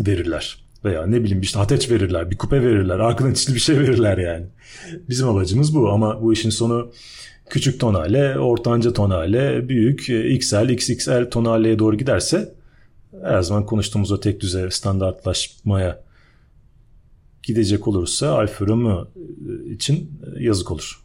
verirler. 0.00 0.65
Veya 0.84 1.06
ne 1.06 1.22
bileyim 1.22 1.40
işte 1.40 1.58
ateş 1.58 1.90
verirler, 1.90 2.30
bir 2.30 2.36
kupe 2.36 2.62
verirler, 2.62 2.98
arkadan 2.98 3.32
içli 3.32 3.54
bir 3.54 3.60
şey 3.60 3.80
verirler 3.80 4.18
yani. 4.18 4.46
Bizim 5.08 5.28
amacımız 5.28 5.74
bu 5.74 5.90
ama 5.90 6.22
bu 6.22 6.32
işin 6.32 6.50
sonu 6.50 6.92
küçük 7.50 7.80
tonale, 7.80 8.38
ortanca 8.38 8.92
tonale, 8.92 9.68
büyük 9.68 10.08
XL, 10.08 10.68
XXL 10.68 11.30
tonaleye 11.30 11.78
doğru 11.78 11.96
giderse 11.96 12.54
her 13.22 13.42
zaman 13.42 13.66
konuştuğumuz 13.66 14.12
o 14.12 14.20
tek 14.20 14.40
düze 14.40 14.70
standartlaşmaya 14.70 16.02
gidecek 17.42 17.88
olursa 17.88 18.32
Alfa 18.32 18.66
Romeo 18.66 19.08
için 19.70 20.20
yazık 20.38 20.70
olur. 20.70 21.02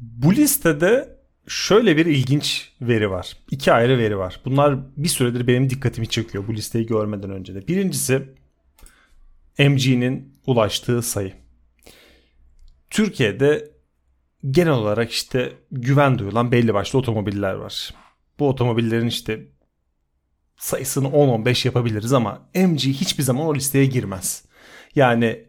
Bu 0.00 0.34
listede 0.34 1.13
şöyle 1.46 1.96
bir 1.96 2.06
ilginç 2.06 2.72
veri 2.80 3.10
var. 3.10 3.36
İki 3.50 3.72
ayrı 3.72 3.98
veri 3.98 4.18
var. 4.18 4.40
Bunlar 4.44 4.78
bir 4.96 5.08
süredir 5.08 5.46
benim 5.46 5.70
dikkatimi 5.70 6.08
çekiyor 6.08 6.48
bu 6.48 6.54
listeyi 6.54 6.86
görmeden 6.86 7.30
önce 7.30 7.54
de. 7.54 7.68
Birincisi 7.68 8.22
MG'nin 9.58 10.34
ulaştığı 10.46 11.02
sayı. 11.02 11.32
Türkiye'de 12.90 13.70
genel 14.50 14.72
olarak 14.72 15.10
işte 15.10 15.52
güven 15.70 16.18
duyulan 16.18 16.52
belli 16.52 16.74
başlı 16.74 16.98
otomobiller 16.98 17.54
var. 17.54 17.94
Bu 18.38 18.48
otomobillerin 18.48 19.06
işte 19.06 19.46
sayısını 20.56 21.08
10-15 21.08 21.68
yapabiliriz 21.68 22.12
ama 22.12 22.48
MG 22.54 22.78
hiçbir 22.78 23.22
zaman 23.22 23.46
o 23.46 23.54
listeye 23.54 23.86
girmez. 23.86 24.44
Yani 24.94 25.44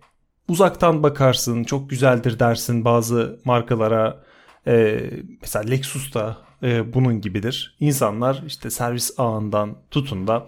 uzaktan 0.47 1.03
bakarsın 1.03 1.63
çok 1.63 1.89
güzeldir 1.89 2.39
dersin 2.39 2.85
bazı 2.85 3.39
markalara 3.45 4.23
e, 4.67 4.99
mesela 5.41 5.65
Lexus 5.65 6.13
da 6.13 6.37
e, 6.63 6.93
bunun 6.93 7.21
gibidir. 7.21 7.75
İnsanlar 7.79 8.43
işte 8.47 8.69
servis 8.69 9.13
ağından 9.17 9.77
tutun 9.91 10.27
da 10.27 10.47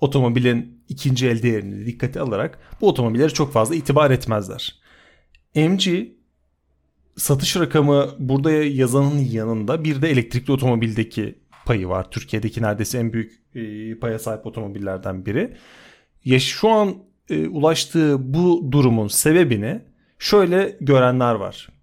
otomobilin 0.00 0.82
ikinci 0.88 1.28
el 1.28 1.42
değerini 1.42 1.86
dikkate 1.86 2.20
alarak 2.20 2.58
bu 2.80 2.88
otomobillere 2.88 3.30
çok 3.30 3.52
fazla 3.52 3.74
itibar 3.74 4.10
etmezler. 4.10 4.78
MG 5.54 6.08
satış 7.16 7.56
rakamı 7.56 8.08
burada 8.18 8.52
yazanın 8.52 9.18
yanında 9.18 9.84
bir 9.84 10.02
de 10.02 10.10
elektrikli 10.10 10.52
otomobildeki 10.52 11.38
payı 11.66 11.88
var. 11.88 12.10
Türkiye'deki 12.10 12.62
neredeyse 12.62 12.98
en 12.98 13.12
büyük 13.12 13.42
e, 13.54 13.94
paya 13.98 14.18
sahip 14.18 14.46
otomobillerden 14.46 15.26
biri. 15.26 15.56
Ya 16.24 16.40
şu 16.40 16.68
an 16.68 16.94
e, 17.30 17.48
ulaştığı 17.48 18.34
bu 18.34 18.72
durumun 18.72 19.08
sebebini 19.08 19.82
şöyle 20.18 20.76
görenler 20.80 21.34
var 21.34 21.77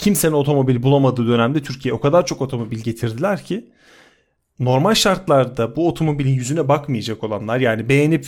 kimsenin 0.00 0.32
otomobil 0.32 0.82
bulamadığı 0.82 1.26
dönemde 1.28 1.62
Türkiye 1.62 1.94
o 1.94 2.00
kadar 2.00 2.26
çok 2.26 2.42
otomobil 2.42 2.78
getirdiler 2.78 3.44
ki 3.44 3.70
normal 4.58 4.94
şartlarda 4.94 5.76
bu 5.76 5.88
otomobilin 5.88 6.30
yüzüne 6.34 6.68
bakmayacak 6.68 7.24
olanlar 7.24 7.60
yani 7.60 7.88
beğenip 7.88 8.26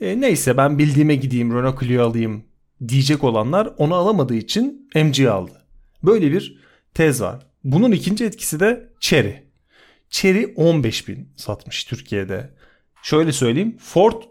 e, 0.00 0.20
neyse 0.20 0.56
ben 0.56 0.78
bildiğime 0.78 1.14
gideyim 1.14 1.54
Renault 1.54 1.80
Clio 1.80 2.06
alayım 2.06 2.44
diyecek 2.88 3.24
olanlar 3.24 3.72
onu 3.78 3.94
alamadığı 3.94 4.34
için 4.34 4.90
MG 4.94 5.20
aldı. 5.20 5.66
Böyle 6.02 6.32
bir 6.32 6.58
tez 6.94 7.20
var. 7.20 7.46
Bunun 7.64 7.92
ikinci 7.92 8.24
etkisi 8.24 8.60
de 8.60 8.88
Chery. 9.00 9.32
Chery 10.10 10.44
15 10.56 11.08
bin 11.08 11.28
satmış 11.36 11.84
Türkiye'de. 11.84 12.50
Şöyle 13.02 13.32
söyleyeyim 13.32 13.76
Ford 13.80 14.22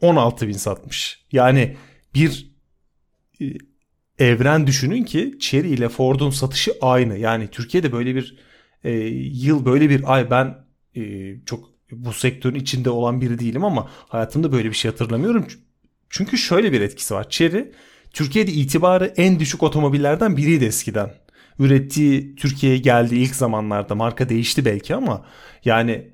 16 0.00 0.48
bin 0.48 0.52
satmış. 0.52 1.24
Yani 1.32 1.76
bir 2.14 2.52
e, 3.40 3.44
evren 4.18 4.66
düşünün 4.66 5.04
ki 5.04 5.38
Chery 5.40 5.68
ile 5.74 5.88
Ford'un 5.88 6.30
satışı 6.30 6.72
aynı. 6.80 7.18
Yani 7.18 7.48
Türkiye'de 7.48 7.92
böyle 7.92 8.14
bir 8.14 8.38
e, 8.84 8.90
yıl 9.32 9.64
böyle 9.64 9.90
bir 9.90 10.14
ay 10.14 10.30
ben 10.30 10.56
e, 10.96 11.34
çok 11.46 11.70
bu 11.92 12.12
sektörün 12.12 12.54
içinde 12.54 12.90
olan 12.90 13.20
biri 13.20 13.38
değilim 13.38 13.64
ama 13.64 13.90
hayatımda 14.08 14.52
böyle 14.52 14.68
bir 14.68 14.74
şey 14.74 14.90
hatırlamıyorum. 14.90 15.46
Çünkü 16.10 16.38
şöyle 16.38 16.72
bir 16.72 16.80
etkisi 16.80 17.14
var. 17.14 17.30
Chery 17.30 17.64
Türkiye'de 18.12 18.52
itibarı 18.52 19.14
en 19.16 19.40
düşük 19.40 19.62
otomobillerden 19.62 20.36
biriydi 20.36 20.64
eskiden. 20.64 21.10
ürettiği 21.58 22.34
Türkiye'ye 22.36 22.78
geldi 22.78 23.16
ilk 23.16 23.34
zamanlarda 23.34 23.94
marka 23.94 24.28
değişti 24.28 24.64
belki 24.64 24.94
ama 24.94 25.26
yani 25.64 26.08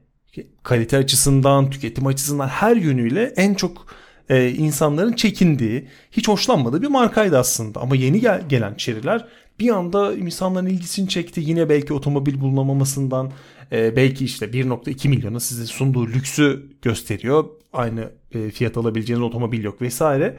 kalite 0.62 0.96
açısından, 0.96 1.70
tüketim 1.70 2.06
açısından 2.06 2.48
her 2.48 2.76
yönüyle 2.76 3.32
en 3.36 3.54
çok 3.54 3.86
e, 4.28 4.50
insanların 4.50 5.12
çekindiği, 5.12 5.88
hiç 6.10 6.28
hoşlanmadığı 6.28 6.82
bir 6.82 6.86
markaydı 6.88 7.38
aslında. 7.38 7.80
Ama 7.80 7.96
yeni 7.96 8.20
gel- 8.20 8.48
gelen 8.48 8.74
Chery'ler 8.76 9.26
bir 9.60 9.70
anda 9.70 10.14
insanların 10.14 10.66
ilgisini 10.66 11.08
çekti. 11.08 11.40
Yine 11.44 11.68
belki 11.68 11.94
otomobil 11.94 12.40
bulunamamasından, 12.40 13.32
e, 13.72 13.96
belki 13.96 14.24
işte 14.24 14.52
1.2 14.52 15.08
milyona 15.08 15.40
size 15.40 15.66
sunduğu 15.66 16.06
lüksü 16.06 16.70
gösteriyor. 16.82 17.44
Aynı 17.72 18.10
e, 18.32 18.50
fiyat 18.50 18.76
alabileceğiniz 18.76 19.22
otomobil 19.26 19.64
yok 19.64 19.82
vesaire. 19.82 20.38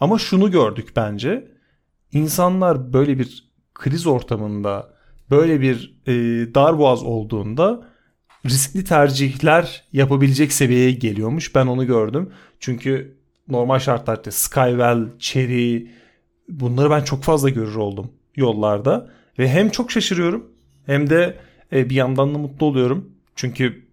Ama 0.00 0.18
şunu 0.18 0.50
gördük 0.50 0.88
bence. 0.96 1.48
İnsanlar 2.12 2.92
böyle 2.92 3.18
bir 3.18 3.52
kriz 3.74 4.06
ortamında, 4.06 4.94
böyle 5.30 5.60
bir 5.60 5.94
e, 6.06 6.12
darboğaz 6.54 7.02
olduğunda 7.02 7.88
riskli 8.46 8.84
tercihler 8.84 9.84
yapabilecek 9.92 10.52
seviyeye 10.52 10.92
geliyormuş. 10.92 11.54
Ben 11.54 11.66
onu 11.66 11.86
gördüm. 11.86 12.30
Çünkü 12.60 13.16
normal 13.48 13.78
şartlarda 13.78 14.30
Skywell, 14.30 15.18
Cherry 15.18 15.90
bunları 16.48 16.90
ben 16.90 17.04
çok 17.04 17.22
fazla 17.22 17.48
görür 17.48 17.74
oldum 17.74 18.12
yollarda. 18.36 19.10
Ve 19.38 19.48
hem 19.48 19.70
çok 19.70 19.90
şaşırıyorum 19.90 20.50
hem 20.86 21.10
de 21.10 21.38
e, 21.72 21.90
bir 21.90 21.94
yandan 21.94 22.34
da 22.34 22.38
mutlu 22.38 22.66
oluyorum. 22.66 23.10
Çünkü 23.36 23.84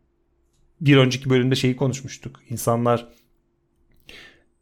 bir 0.82 0.98
önceki 0.98 1.30
bölümde 1.30 1.56
şeyi 1.56 1.76
konuşmuştuk. 1.76 2.40
İnsanlar 2.50 3.08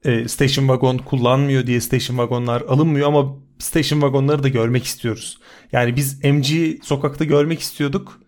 e, 0.06 0.28
station 0.28 0.68
wagon 0.68 0.98
kullanmıyor 0.98 1.68
diye 1.68 1.82
station 1.82 2.18
wagonlar 2.18 2.62
alınmıyor 2.62 3.08
ama 3.08 3.36
station 3.60 4.00
wagonları 4.00 4.44
da 4.44 4.48
görmek 4.48 4.84
istiyoruz. 4.84 5.40
Yani 5.72 5.96
biz 5.96 6.24
MG 6.24 6.48
sokakta 6.84 7.26
görmek 7.26 7.60
istiyorduk. 7.60 8.22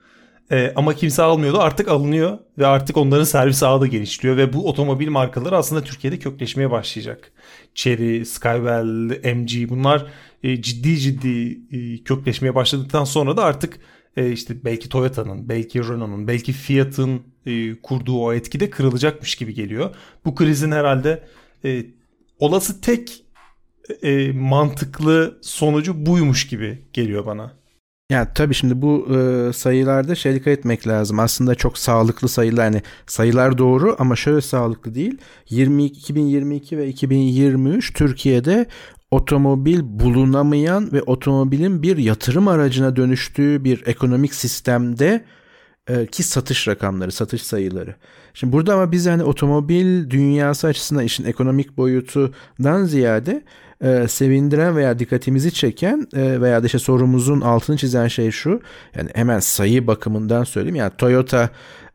E, 0.51 0.73
ama 0.75 0.95
kimse 0.95 1.21
almıyordu. 1.23 1.59
Artık 1.59 1.87
alınıyor 1.87 2.37
ve 2.57 2.67
artık 2.67 2.97
onların 2.97 3.23
servis 3.23 3.63
ağı 3.63 3.81
da 3.81 3.87
genişliyor 3.87 4.37
ve 4.37 4.53
bu 4.53 4.69
otomobil 4.69 5.09
markaları 5.09 5.57
aslında 5.57 5.83
Türkiye'de 5.83 6.19
kökleşmeye 6.19 6.71
başlayacak. 6.71 7.31
Chery, 7.75 8.25
Skywell, 8.25 9.33
MG 9.35 9.69
bunlar 9.69 10.05
e, 10.43 10.61
ciddi 10.61 10.97
ciddi 10.97 11.59
e, 11.71 12.03
kökleşmeye 12.03 12.55
başladıktan 12.55 13.03
sonra 13.03 13.37
da 13.37 13.43
artık 13.43 13.79
e, 14.17 14.31
işte 14.31 14.55
belki 14.65 14.89
Toyota'nın, 14.89 15.49
belki 15.49 15.79
Renault'un, 15.79 16.27
belki 16.27 16.53
Fiat'ın 16.53 17.21
e, 17.45 17.75
kurduğu 17.81 18.19
o 18.19 18.33
etki 18.33 18.59
de 18.59 18.69
kırılacakmış 18.69 19.35
gibi 19.35 19.53
geliyor. 19.53 19.95
Bu 20.25 20.35
krizin 20.35 20.71
herhalde 20.71 21.23
e, 21.65 21.85
olası 22.39 22.81
tek 22.81 23.23
e, 24.03 24.31
mantıklı 24.31 25.39
sonucu 25.41 26.05
buymuş 26.05 26.47
gibi 26.47 26.81
geliyor 26.93 27.25
bana. 27.25 27.60
Ya 28.11 28.33
tabii 28.33 28.53
şimdi 28.53 28.81
bu 28.81 29.07
e, 29.15 29.53
sayılarda 29.53 30.15
şey 30.15 30.35
dikkat 30.35 30.47
etmek 30.47 30.87
lazım. 30.87 31.19
Aslında 31.19 31.55
çok 31.55 31.77
sağlıklı 31.77 32.29
sayılar 32.29 32.63
yani 32.63 32.81
sayılar 33.07 33.57
doğru 33.57 33.95
ama 33.99 34.15
şöyle 34.15 34.41
sağlıklı 34.41 34.95
değil. 34.95 35.17
20, 35.49 35.85
2022 35.85 36.77
ve 36.77 36.87
2023 36.87 37.93
Türkiye'de 37.93 38.65
otomobil 39.11 39.79
bulunamayan 39.83 40.91
ve 40.91 41.01
otomobilin 41.01 41.83
bir 41.83 41.97
yatırım 41.97 42.47
aracına 42.47 42.95
dönüştüğü 42.95 43.63
bir 43.63 43.83
ekonomik 43.85 44.33
sistemde 44.33 45.25
e, 45.87 46.05
ki 46.05 46.23
satış 46.23 46.67
rakamları, 46.67 47.11
satış 47.11 47.43
sayıları. 47.43 47.95
Şimdi 48.33 48.53
burada 48.53 48.73
ama 48.73 48.91
biz 48.91 49.05
yani 49.05 49.23
otomobil 49.23 50.09
dünyası 50.09 50.67
açısından 50.67 51.03
işin 51.03 51.25
ekonomik 51.25 51.77
boyutundan 51.77 52.85
ziyade 52.85 53.43
e, 53.81 54.07
sevindiren 54.07 54.75
veya 54.75 54.99
dikkatimizi 54.99 55.53
çeken 55.53 56.07
e, 56.13 56.41
veya 56.41 56.63
da 56.63 56.65
işte 56.65 56.79
sorumuzun 56.79 57.41
altını 57.41 57.77
çizen 57.77 58.07
şey 58.07 58.31
şu. 58.31 58.61
Yani 58.95 59.09
hemen 59.15 59.39
sayı 59.39 59.87
bakımından 59.87 60.43
söyleyeyim. 60.43 60.75
Yani 60.75 60.91
Toyota 60.97 61.49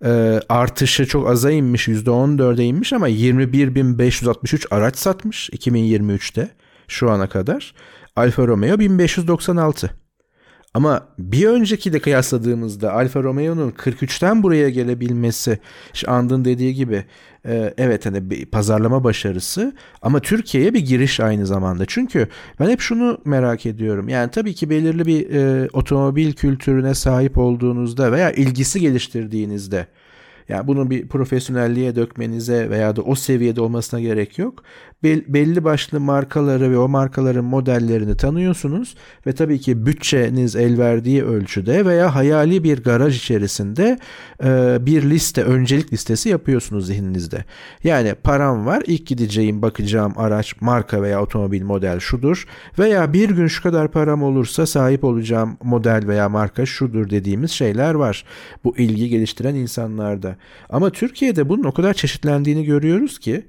e, 0.04 0.40
artışı 0.48 1.06
çok 1.06 1.28
aza 1.28 1.50
inmiş 1.50 1.88
%14'e 1.88 2.64
inmiş 2.64 2.92
ama 2.92 3.08
21.563 3.08 4.66
araç 4.70 4.96
satmış 4.96 5.50
2023'te 5.50 6.48
şu 6.88 7.10
ana 7.10 7.28
kadar. 7.28 7.74
Alfa 8.16 8.46
Romeo 8.46 8.78
1596. 8.78 10.05
Ama 10.76 11.08
bir 11.18 11.46
önceki 11.46 11.92
de 11.92 11.98
kıyasladığımızda 11.98 12.92
Alfa 12.92 13.22
Romeo'nun 13.22 13.70
43'ten 13.70 14.42
buraya 14.42 14.70
gelebilmesi, 14.70 15.58
işte 15.94 16.10
Andın 16.10 16.44
dediği 16.44 16.74
gibi 16.74 17.04
e, 17.46 17.74
evet 17.78 18.06
hani 18.06 18.30
bir 18.30 18.46
pazarlama 18.46 19.04
başarısı 19.04 19.72
ama 20.02 20.20
Türkiye'ye 20.20 20.74
bir 20.74 20.80
giriş 20.80 21.20
aynı 21.20 21.46
zamanda. 21.46 21.84
Çünkü 21.86 22.28
ben 22.60 22.70
hep 22.70 22.80
şunu 22.80 23.18
merak 23.24 23.66
ediyorum. 23.66 24.08
Yani 24.08 24.30
tabii 24.30 24.54
ki 24.54 24.70
belirli 24.70 25.06
bir 25.06 25.30
e, 25.30 25.68
otomobil 25.72 26.32
kültürüne 26.32 26.94
sahip 26.94 27.38
olduğunuzda 27.38 28.12
veya 28.12 28.32
ilgisi 28.32 28.80
geliştirdiğinizde 28.80 29.86
yani 30.48 30.66
bunu 30.66 30.90
bir 30.90 31.08
profesyonelliğe 31.08 31.96
dökmenize 31.96 32.70
veya 32.70 32.96
da 32.96 33.02
o 33.02 33.14
seviyede 33.14 33.60
olmasına 33.60 34.00
gerek 34.00 34.38
yok. 34.38 34.62
belli 35.04 35.64
başlı 35.64 36.00
markaları 36.00 36.70
ve 36.70 36.78
o 36.78 36.88
markaların 36.88 37.44
modellerini 37.44 38.16
tanıyorsunuz 38.16 38.94
ve 39.26 39.32
tabii 39.32 39.60
ki 39.60 39.86
bütçeniz 39.86 40.56
el 40.56 40.78
verdiği 40.78 41.24
ölçüde 41.24 41.86
veya 41.86 42.14
hayali 42.14 42.64
bir 42.64 42.82
garaj 42.82 43.16
içerisinde 43.16 43.98
e, 44.44 44.78
bir 44.86 45.10
liste, 45.10 45.42
öncelik 45.42 45.92
listesi 45.92 46.28
yapıyorsunuz 46.28 46.86
zihninizde. 46.86 47.44
Yani 47.84 48.14
param 48.14 48.66
var, 48.66 48.82
ilk 48.86 49.06
gideceğim, 49.06 49.62
bakacağım 49.62 50.12
araç, 50.16 50.60
marka 50.60 51.02
veya 51.02 51.22
otomobil 51.22 51.62
model 51.62 52.00
şudur 52.00 52.46
veya 52.78 53.12
bir 53.12 53.30
gün 53.30 53.46
şu 53.46 53.62
kadar 53.62 53.90
param 53.90 54.22
olursa 54.22 54.66
sahip 54.66 55.04
olacağım 55.04 55.56
model 55.62 56.02
veya 56.06 56.28
marka 56.28 56.66
şudur 56.66 57.10
dediğimiz 57.10 57.50
şeyler 57.50 57.94
var. 57.94 58.24
Bu 58.64 58.76
ilgi 58.76 59.08
geliştiren 59.08 59.54
insanlarda. 59.54 60.35
Ama 60.68 60.90
Türkiye'de 60.90 61.48
bunun 61.48 61.64
o 61.64 61.72
kadar 61.72 61.94
çeşitlendiğini 61.94 62.64
görüyoruz 62.64 63.18
ki 63.18 63.46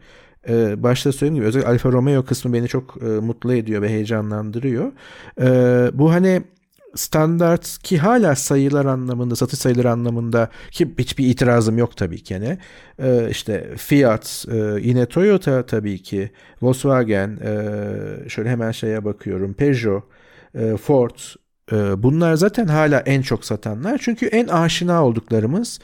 e, 0.50 0.84
başta 0.84 1.12
söylediğim 1.12 1.36
gibi 1.36 1.48
özellikle 1.48 1.70
Alfa 1.70 1.92
Romeo 1.92 2.26
kısmı 2.26 2.54
beni 2.54 2.68
çok 2.68 2.98
e, 3.02 3.06
mutlu 3.06 3.54
ediyor 3.54 3.82
ve 3.82 3.90
heyecanlandırıyor. 3.90 4.92
E, 5.42 5.48
bu 5.94 6.12
hani 6.12 6.42
standart 6.96 7.78
ki 7.84 7.98
hala 7.98 8.36
sayılar 8.36 8.86
anlamında, 8.86 9.36
satış 9.36 9.60
sayıları 9.60 9.92
anlamında 9.92 10.50
ki 10.72 10.94
hiçbir 10.98 11.26
itirazım 11.28 11.78
yok 11.78 11.98
tabii 11.98 12.24
ki. 12.24 12.34
Yani. 12.34 12.58
İşte 13.30 13.76
Fiat, 13.78 14.46
yine 14.82 15.06
Toyota 15.06 15.66
tabii 15.66 16.02
ki, 16.02 16.32
Volkswagen, 16.62 17.40
şöyle 18.28 18.50
hemen 18.50 18.72
şeye 18.72 19.06
bakıyorum, 19.06 19.54
Peugeot, 19.54 20.04
Ford, 20.82 21.20
bunlar 22.04 22.36
zaten 22.36 22.68
hala 22.68 23.00
en 23.00 23.22
çok 23.22 23.46
satanlar. 23.46 24.00
Çünkü 24.04 24.26
en 24.26 24.48
aşina 24.48 25.06
olduklarımız 25.06 25.80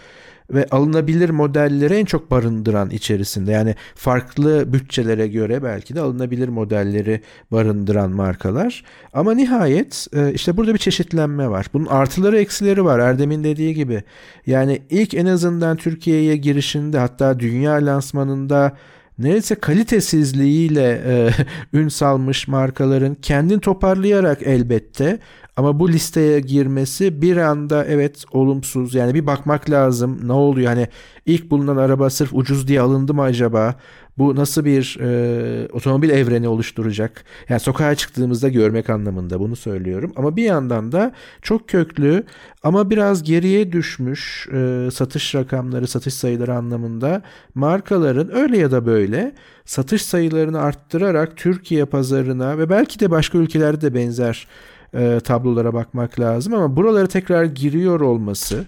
ve 0.49 0.65
alınabilir 0.71 1.29
modelleri 1.29 1.93
en 1.93 2.06
çok 2.06 2.32
barındıran 2.32 2.89
içerisinde. 2.89 3.51
Yani 3.51 3.75
farklı 3.95 4.73
bütçelere 4.73 5.27
göre 5.27 5.63
belki 5.63 5.95
de 5.95 6.01
alınabilir 6.01 6.49
modelleri 6.49 7.21
barındıran 7.51 8.12
markalar. 8.12 8.84
Ama 9.13 9.34
nihayet 9.34 10.08
e, 10.13 10.34
işte 10.34 10.58
burada 10.58 10.73
bir 10.73 10.79
çeşitlenme 10.79 11.49
var. 11.49 11.65
Bunun 11.73 11.86
artıları 11.86 12.38
eksileri 12.38 12.86
var. 12.86 12.99
Erdem'in 12.99 13.43
dediği 13.43 13.73
gibi. 13.73 14.03
Yani 14.47 14.82
ilk 14.89 15.13
en 15.13 15.25
azından 15.25 15.77
Türkiye'ye 15.77 16.36
girişinde 16.38 16.99
hatta 16.99 17.39
dünya 17.39 17.73
lansmanında 17.73 18.77
neredeyse 19.23 19.55
kalitesizliğiyle 19.55 21.01
e, 21.07 21.29
ün 21.77 21.88
salmış 21.88 22.47
markaların 22.47 23.15
kendini 23.15 23.59
toparlayarak 23.59 24.41
elbette 24.41 25.19
ama 25.57 25.79
bu 25.79 25.89
listeye 25.89 26.39
girmesi 26.39 27.21
bir 27.21 27.38
anda 27.38 27.86
evet 27.86 28.25
olumsuz. 28.31 28.95
Yani 28.95 29.13
bir 29.13 29.27
bakmak 29.27 29.69
lazım. 29.69 30.27
Ne 30.27 30.33
oluyor? 30.33 30.67
Hani 30.67 30.88
ilk 31.25 31.51
bulunan 31.51 31.77
araba 31.77 32.09
sırf 32.09 32.33
ucuz 32.33 32.67
diye 32.67 32.81
alındı 32.81 33.13
mı 33.13 33.21
acaba? 33.21 33.75
Bu 34.17 34.36
nasıl 34.36 34.65
bir 34.65 34.97
e, 35.01 35.68
otomobil 35.72 36.09
evreni 36.09 36.47
oluşturacak? 36.47 37.24
Yani 37.49 37.59
sokağa 37.59 37.95
çıktığımızda 37.95 38.49
görmek 38.49 38.89
anlamında 38.89 39.39
bunu 39.39 39.55
söylüyorum. 39.55 40.14
Ama 40.16 40.36
bir 40.36 40.43
yandan 40.43 40.91
da 40.91 41.11
çok 41.41 41.70
köklü 41.70 42.24
ama 42.64 42.89
biraz 42.89 43.24
geriye 43.24 43.72
düşmüş 43.72 44.47
e, 44.53 44.89
satış 44.93 45.36
rakamları, 45.36 45.88
satış 45.88 46.14
sayıları 46.14 46.55
anlamında 46.55 47.22
markaların 47.55 48.36
öyle 48.36 48.57
ya 48.57 48.72
da 48.72 48.86
böyle 48.86 49.36
satış 49.66 50.01
sayılarını 50.01 50.61
arttırarak 50.61 51.38
Türkiye 51.38 51.86
pazarına 51.86 52.57
ve 52.57 52.70
belki 52.70 52.99
de 52.99 53.11
başka 53.11 53.38
ülkelerde 53.38 53.82
de 53.82 53.93
benzer 53.93 54.47
e, 54.93 55.20
tablolara 55.24 55.74
bakmak 55.74 56.20
lazım 56.20 56.53
ama 56.53 56.76
buralara 56.76 57.07
tekrar 57.07 57.43
giriyor 57.43 57.99
olması 57.99 58.66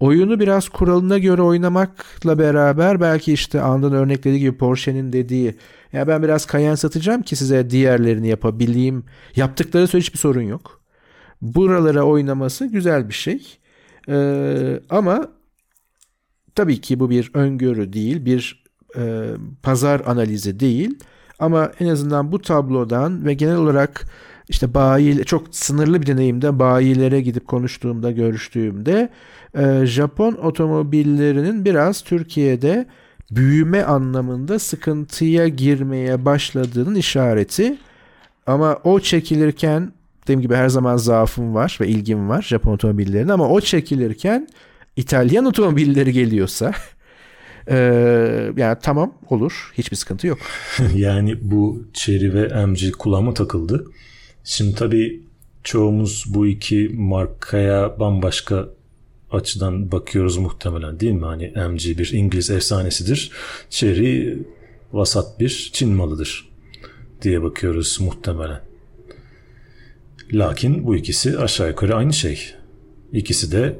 oyunu 0.00 0.40
biraz 0.40 0.68
kuralına 0.68 1.18
göre 1.18 1.42
oynamakla 1.42 2.38
beraber 2.38 3.00
belki 3.00 3.32
işte 3.32 3.60
andan 3.60 3.92
örneklediği 3.92 4.40
gibi 4.40 4.56
Porsche'nin 4.56 5.12
dediği 5.12 5.54
ya 5.92 6.08
ben 6.08 6.22
biraz 6.22 6.46
kayan 6.46 6.74
satacağım 6.74 7.22
ki 7.22 7.36
size 7.36 7.70
diğerlerini 7.70 8.28
yapabileyim. 8.28 9.04
Yaptıkları 9.36 9.86
sürece 9.86 10.06
hiçbir 10.06 10.18
sorun 10.18 10.42
yok. 10.42 10.80
Buralara 11.42 12.02
oynaması 12.02 12.66
güzel 12.66 13.08
bir 13.08 13.14
şey. 13.14 13.58
Ee, 14.08 14.80
ama 14.90 15.28
tabii 16.54 16.80
ki 16.80 17.00
bu 17.00 17.10
bir 17.10 17.30
öngörü 17.34 17.92
değil, 17.92 18.24
bir 18.24 18.64
e, 18.96 19.30
pazar 19.62 20.02
analizi 20.06 20.60
değil. 20.60 20.98
Ama 21.38 21.72
en 21.80 21.88
azından 21.88 22.32
bu 22.32 22.42
tablodan 22.42 23.24
ve 23.24 23.34
genel 23.34 23.56
olarak 23.56 24.04
işte 24.48 24.74
bayi 24.74 25.24
çok 25.24 25.42
sınırlı 25.50 26.02
bir 26.02 26.06
deneyimde 26.06 26.58
bayilere 26.58 27.20
gidip 27.20 27.48
konuştuğumda 27.48 28.10
görüştüğümde 28.10 29.08
e, 29.54 29.86
Japon 29.86 30.32
otomobillerinin 30.32 31.64
biraz 31.64 32.00
Türkiye'de 32.00 32.86
büyüme 33.30 33.82
anlamında 33.82 34.58
sıkıntıya 34.58 35.48
girmeye 35.48 36.24
başladığının 36.24 36.94
işareti. 36.94 37.76
Ama 38.46 38.78
o 38.84 39.00
çekilirken 39.00 39.92
dediğim 40.22 40.40
gibi 40.40 40.54
her 40.54 40.68
zaman 40.68 40.96
zaafım 40.96 41.54
var 41.54 41.78
ve 41.80 41.88
ilgim 41.88 42.28
var 42.28 42.42
Japon 42.42 42.72
otomobillerine 42.72 43.32
ama 43.32 43.48
o 43.48 43.60
çekilirken 43.60 44.48
İtalyan 44.96 45.44
otomobilleri 45.44 46.12
geliyorsa 46.12 46.72
e, 47.68 47.76
yani 48.56 48.76
tamam 48.82 49.14
olur 49.30 49.72
hiçbir 49.78 49.96
sıkıntı 49.96 50.26
yok. 50.26 50.38
yani 50.94 51.36
bu 51.42 51.82
Chery 51.92 52.32
ve 52.34 52.66
MG 52.66 52.92
kulağıma 52.98 53.34
takıldı. 53.34 53.84
Şimdi 54.44 54.74
tabii 54.74 55.22
çoğumuz 55.62 56.24
bu 56.28 56.46
iki 56.46 56.90
markaya 56.94 58.00
bambaşka 58.00 58.68
açıdan 59.30 59.92
bakıyoruz 59.92 60.36
muhtemelen 60.36 61.00
değil 61.00 61.12
mi? 61.12 61.24
Hani 61.24 61.52
MG 61.68 61.98
bir 61.98 62.12
İngiliz 62.12 62.50
efsanesidir. 62.50 63.30
Chery 63.70 64.38
vasat 64.92 65.40
bir 65.40 65.70
Çin 65.72 65.90
malıdır 65.90 66.48
diye 67.22 67.42
bakıyoruz 67.42 68.00
muhtemelen. 68.00 68.60
Lakin 70.32 70.86
bu 70.86 70.96
ikisi 70.96 71.38
aşağı 71.38 71.68
yukarı 71.68 71.94
aynı 71.94 72.12
şey. 72.12 72.54
İkisi 73.12 73.52
de 73.52 73.78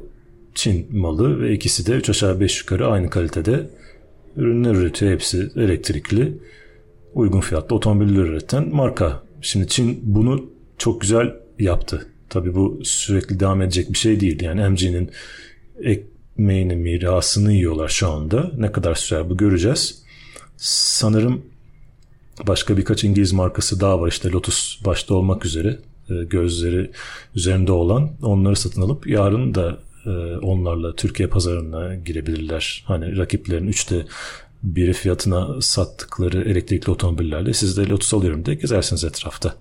Çin 0.55 0.97
malı 0.97 1.41
ve 1.41 1.53
ikisi 1.53 1.87
de 1.87 1.91
3 1.91 2.09
aşağı 2.09 2.39
5 2.39 2.61
yukarı 2.61 2.87
aynı 2.87 3.09
kalitede 3.09 3.69
ürünler 4.37 4.75
üretiyor. 4.75 5.11
Hepsi 5.11 5.51
elektrikli, 5.55 6.37
uygun 7.13 7.39
fiyatlı 7.39 7.75
otomobiller 7.75 8.23
üreten 8.23 8.75
marka. 8.75 9.23
Şimdi 9.41 9.67
Çin 9.67 9.99
bunu 10.03 10.54
çok 10.77 11.01
güzel 11.01 11.33
yaptı. 11.59 12.07
Tabi 12.29 12.55
bu 12.55 12.79
sürekli 12.83 13.39
devam 13.39 13.61
edecek 13.61 13.93
bir 13.93 13.97
şey 13.97 14.19
değil. 14.19 14.43
Yani 14.43 14.69
MG'nin 14.69 15.11
ekmeğini, 15.81 16.75
mirasını 16.75 17.53
yiyorlar 17.53 17.87
şu 17.87 18.09
anda. 18.09 18.51
Ne 18.57 18.71
kadar 18.71 18.95
sürer 18.95 19.29
bu 19.29 19.37
göreceğiz. 19.37 20.03
Sanırım 20.57 21.45
başka 22.47 22.77
birkaç 22.77 23.03
İngiliz 23.03 23.33
markası 23.33 23.79
daha 23.79 24.01
var. 24.01 24.07
İşte 24.07 24.31
Lotus 24.31 24.85
başta 24.85 25.13
olmak 25.13 25.45
üzere 25.45 25.79
e, 26.09 26.13
gözleri 26.23 26.91
üzerinde 27.35 27.71
olan 27.71 28.11
onları 28.21 28.55
satın 28.55 28.81
alıp 28.81 29.07
yarın 29.07 29.55
da 29.55 29.77
e, 30.05 30.09
onlarla 30.37 30.95
Türkiye 30.95 31.29
pazarına 31.29 31.95
girebilirler. 31.95 32.83
Hani 32.87 33.17
rakiplerin 33.17 33.67
üçte 33.67 34.05
biri 34.63 34.93
fiyatına 34.93 35.61
sattıkları 35.61 36.49
elektrikli 36.49 36.89
otomobillerle 36.89 37.53
siz 37.53 37.77
de 37.77 37.89
Lotus 37.89 38.13
alıyorum 38.13 38.45
diye 38.45 38.55
gezersiniz 38.55 39.03
etrafta. 39.03 39.55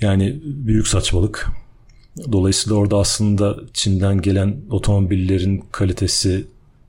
Yani 0.00 0.40
büyük 0.44 0.88
saçmalık. 0.88 1.50
Dolayısıyla 2.32 2.78
orada 2.78 2.96
aslında 2.96 3.60
Çin'den 3.72 4.20
gelen 4.20 4.56
otomobillerin 4.70 5.64
kalitesi 5.72 6.46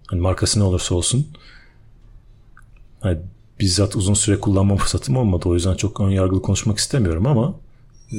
hani 0.07 0.21
markası 0.21 0.59
ne 0.59 0.63
olursa 0.63 0.95
olsun 0.95 1.27
hani 2.99 3.17
bizzat 3.59 3.95
uzun 3.95 4.13
süre 4.13 4.39
kullanma 4.39 4.75
fırsatım 4.77 5.17
olmadı. 5.17 5.49
O 5.49 5.53
yüzden 5.53 5.75
çok 5.75 6.01
ön 6.01 6.09
yargılı 6.09 6.41
konuşmak 6.41 6.77
istemiyorum 6.77 7.25
ama 7.27 7.55
e, 8.11 8.17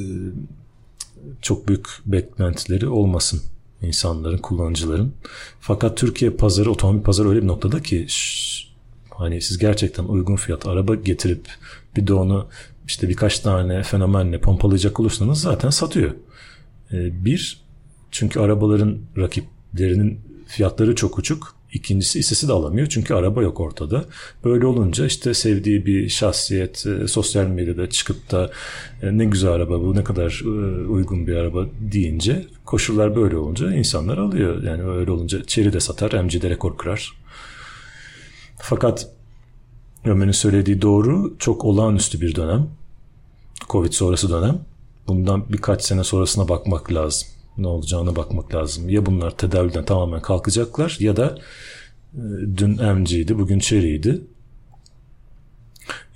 çok 1.42 1.68
büyük 1.68 1.86
beklentileri 2.06 2.88
olmasın 2.88 3.42
insanların, 3.82 4.38
kullanıcıların. 4.38 5.12
Fakat 5.60 5.96
Türkiye 5.96 6.30
pazarı, 6.30 6.70
otomobil 6.70 7.02
pazarı 7.02 7.28
öyle 7.28 7.42
bir 7.42 7.46
noktada 7.46 7.82
ki 7.82 8.06
hani 9.10 9.40
siz 9.40 9.58
gerçekten 9.58 10.04
uygun 10.04 10.36
fiyat 10.36 10.66
araba 10.66 10.94
getirip 10.94 11.48
bir 11.96 12.06
de 12.06 12.14
onu 12.14 12.48
işte 12.92 13.08
birkaç 13.08 13.38
tane 13.38 13.82
fenomenle 13.82 14.40
pompalayacak 14.40 15.00
olursanız 15.00 15.40
zaten 15.40 15.70
satıyor. 15.70 16.10
Ee, 16.92 17.24
bir, 17.24 17.60
çünkü 18.10 18.40
arabaların 18.40 18.98
rakiplerinin 19.18 20.20
fiyatları 20.46 20.94
çok 20.94 21.18
uçuk. 21.18 21.54
İkincisi 21.72 22.18
istesi 22.18 22.48
de 22.48 22.52
alamıyor 22.52 22.86
çünkü 22.86 23.14
araba 23.14 23.42
yok 23.42 23.60
ortada. 23.60 24.04
Böyle 24.44 24.66
olunca 24.66 25.06
işte 25.06 25.34
sevdiği 25.34 25.86
bir 25.86 26.08
şahsiyet 26.08 26.86
e, 26.86 27.08
sosyal 27.08 27.46
medyada 27.46 27.90
çıkıp 27.90 28.30
da 28.30 28.50
e, 29.02 29.18
ne 29.18 29.24
güzel 29.24 29.50
araba 29.50 29.80
bu 29.80 29.94
ne 29.94 30.04
kadar 30.04 30.42
e, 30.44 30.86
uygun 30.86 31.26
bir 31.26 31.34
araba 31.34 31.66
deyince 31.80 32.46
koşullar 32.64 33.16
böyle 33.16 33.36
olunca 33.36 33.74
insanlar 33.74 34.18
alıyor. 34.18 34.62
Yani 34.62 34.82
öyle 34.82 35.10
olunca 35.10 35.44
Chery 35.46 35.72
de 35.72 35.80
satar, 35.80 36.24
MG 36.24 36.42
de 36.42 36.50
rekor 36.50 36.76
kırar. 36.78 37.12
Fakat 38.58 39.08
Ömer'in 40.04 40.32
söylediği 40.32 40.82
doğru 40.82 41.36
çok 41.38 41.64
olağanüstü 41.64 42.20
bir 42.20 42.34
dönem. 42.34 42.68
Covid 43.70 43.92
sonrası 43.92 44.30
dönem. 44.30 44.60
Bundan 45.08 45.52
birkaç 45.52 45.82
sene 45.82 46.04
sonrasına 46.04 46.48
bakmak 46.48 46.92
lazım. 46.92 47.28
Ne 47.58 47.66
olacağına 47.66 48.16
bakmak 48.16 48.54
lazım. 48.54 48.88
Ya 48.88 49.06
bunlar 49.06 49.36
tedaviden 49.36 49.84
tamamen 49.84 50.22
kalkacaklar 50.22 50.96
ya 51.00 51.16
da 51.16 51.38
e, 52.14 52.22
dün 52.56 52.94
MG'ydi, 52.94 53.38
bugün 53.38 53.58
Chery'ydi. 53.58 54.20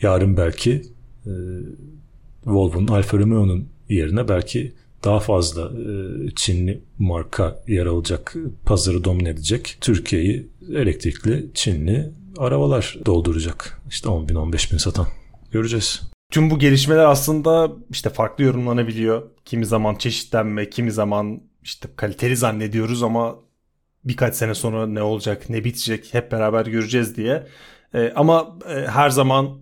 Yarın 0.02 0.36
belki 0.36 0.82
e, 1.26 1.32
Volvo'nun, 2.46 2.88
Alfa 2.88 3.18
Romeo'nun 3.18 3.68
yerine 3.88 4.28
belki 4.28 4.74
daha 5.04 5.20
fazla 5.20 5.62
e, 5.62 5.84
Çinli 6.36 6.80
marka 6.98 7.62
yer 7.68 7.86
alacak, 7.86 8.36
pazarı 8.64 9.04
domine 9.04 9.28
edecek. 9.28 9.76
Türkiye'yi 9.80 10.48
elektrikli 10.74 11.50
Çinli 11.54 12.10
arabalar 12.38 12.98
dolduracak. 13.06 13.80
İşte 13.90 14.08
10 14.08 14.28
bin 14.28 14.34
15 14.34 14.72
bin 14.72 14.78
satan. 14.78 15.06
Göreceğiz. 15.50 16.15
Tüm 16.30 16.50
bu 16.50 16.58
gelişmeler 16.58 17.04
aslında 17.04 17.72
işte 17.90 18.10
farklı 18.10 18.44
yorumlanabiliyor. 18.44 19.22
Kimi 19.44 19.66
zaman 19.66 19.94
çeşitlenme, 19.94 20.70
kimi 20.70 20.92
zaman 20.92 21.42
işte 21.62 21.88
kaliteli 21.96 22.36
zannediyoruz 22.36 23.02
ama 23.02 23.36
birkaç 24.04 24.34
sene 24.34 24.54
sonra 24.54 24.86
ne 24.86 25.02
olacak, 25.02 25.50
ne 25.50 25.64
bitecek 25.64 26.14
hep 26.14 26.32
beraber 26.32 26.66
göreceğiz 26.66 27.16
diye. 27.16 27.46
E, 27.94 28.12
ama 28.16 28.58
e, 28.68 28.86
her 28.86 29.10
zaman 29.10 29.60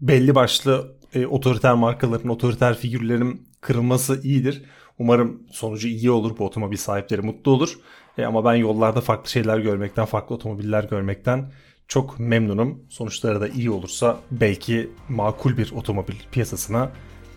belli 0.00 0.34
başlı 0.34 0.96
e, 1.14 1.26
otoriter 1.26 1.74
markaların, 1.74 2.28
otoriter 2.28 2.74
figürlerin 2.74 3.48
kırılması 3.60 4.22
iyidir. 4.22 4.62
Umarım 4.98 5.42
sonucu 5.50 5.88
iyi 5.88 6.10
olur, 6.10 6.38
bu 6.38 6.46
otomobil 6.46 6.76
sahipleri 6.76 7.22
mutlu 7.22 7.52
olur. 7.52 7.78
E, 8.18 8.24
ama 8.24 8.44
ben 8.44 8.54
yollarda 8.54 9.00
farklı 9.00 9.30
şeyler 9.30 9.58
görmekten, 9.58 10.04
farklı 10.04 10.34
otomobiller 10.34 10.84
görmekten 10.84 11.52
çok 11.88 12.18
memnunum. 12.18 12.78
Sonuçları 12.88 13.40
da 13.40 13.48
iyi 13.48 13.70
olursa 13.70 14.18
belki 14.30 14.90
makul 15.08 15.56
bir 15.56 15.72
otomobil 15.72 16.14
piyasasına 16.32 16.90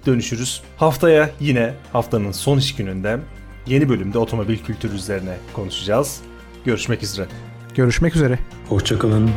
dönüşürüz. 0.06 0.62
Haftaya 0.78 1.30
yine 1.40 1.74
haftanın 1.94 2.32
son 2.32 2.58
iş 2.58 2.76
gününde 2.76 3.20
yeni 3.68 3.90
bölümde 3.90 4.18
otomobil 4.18 4.58
kültürü 4.58 4.96
üzerine 4.96 5.38
konuşacağız. 5.54 6.22
Görüşmek 6.66 7.04
üzere. 7.04 7.28
Görüşmek 7.76 8.16
üzere. 8.16 8.40
Hoşçakalın. 8.70 9.32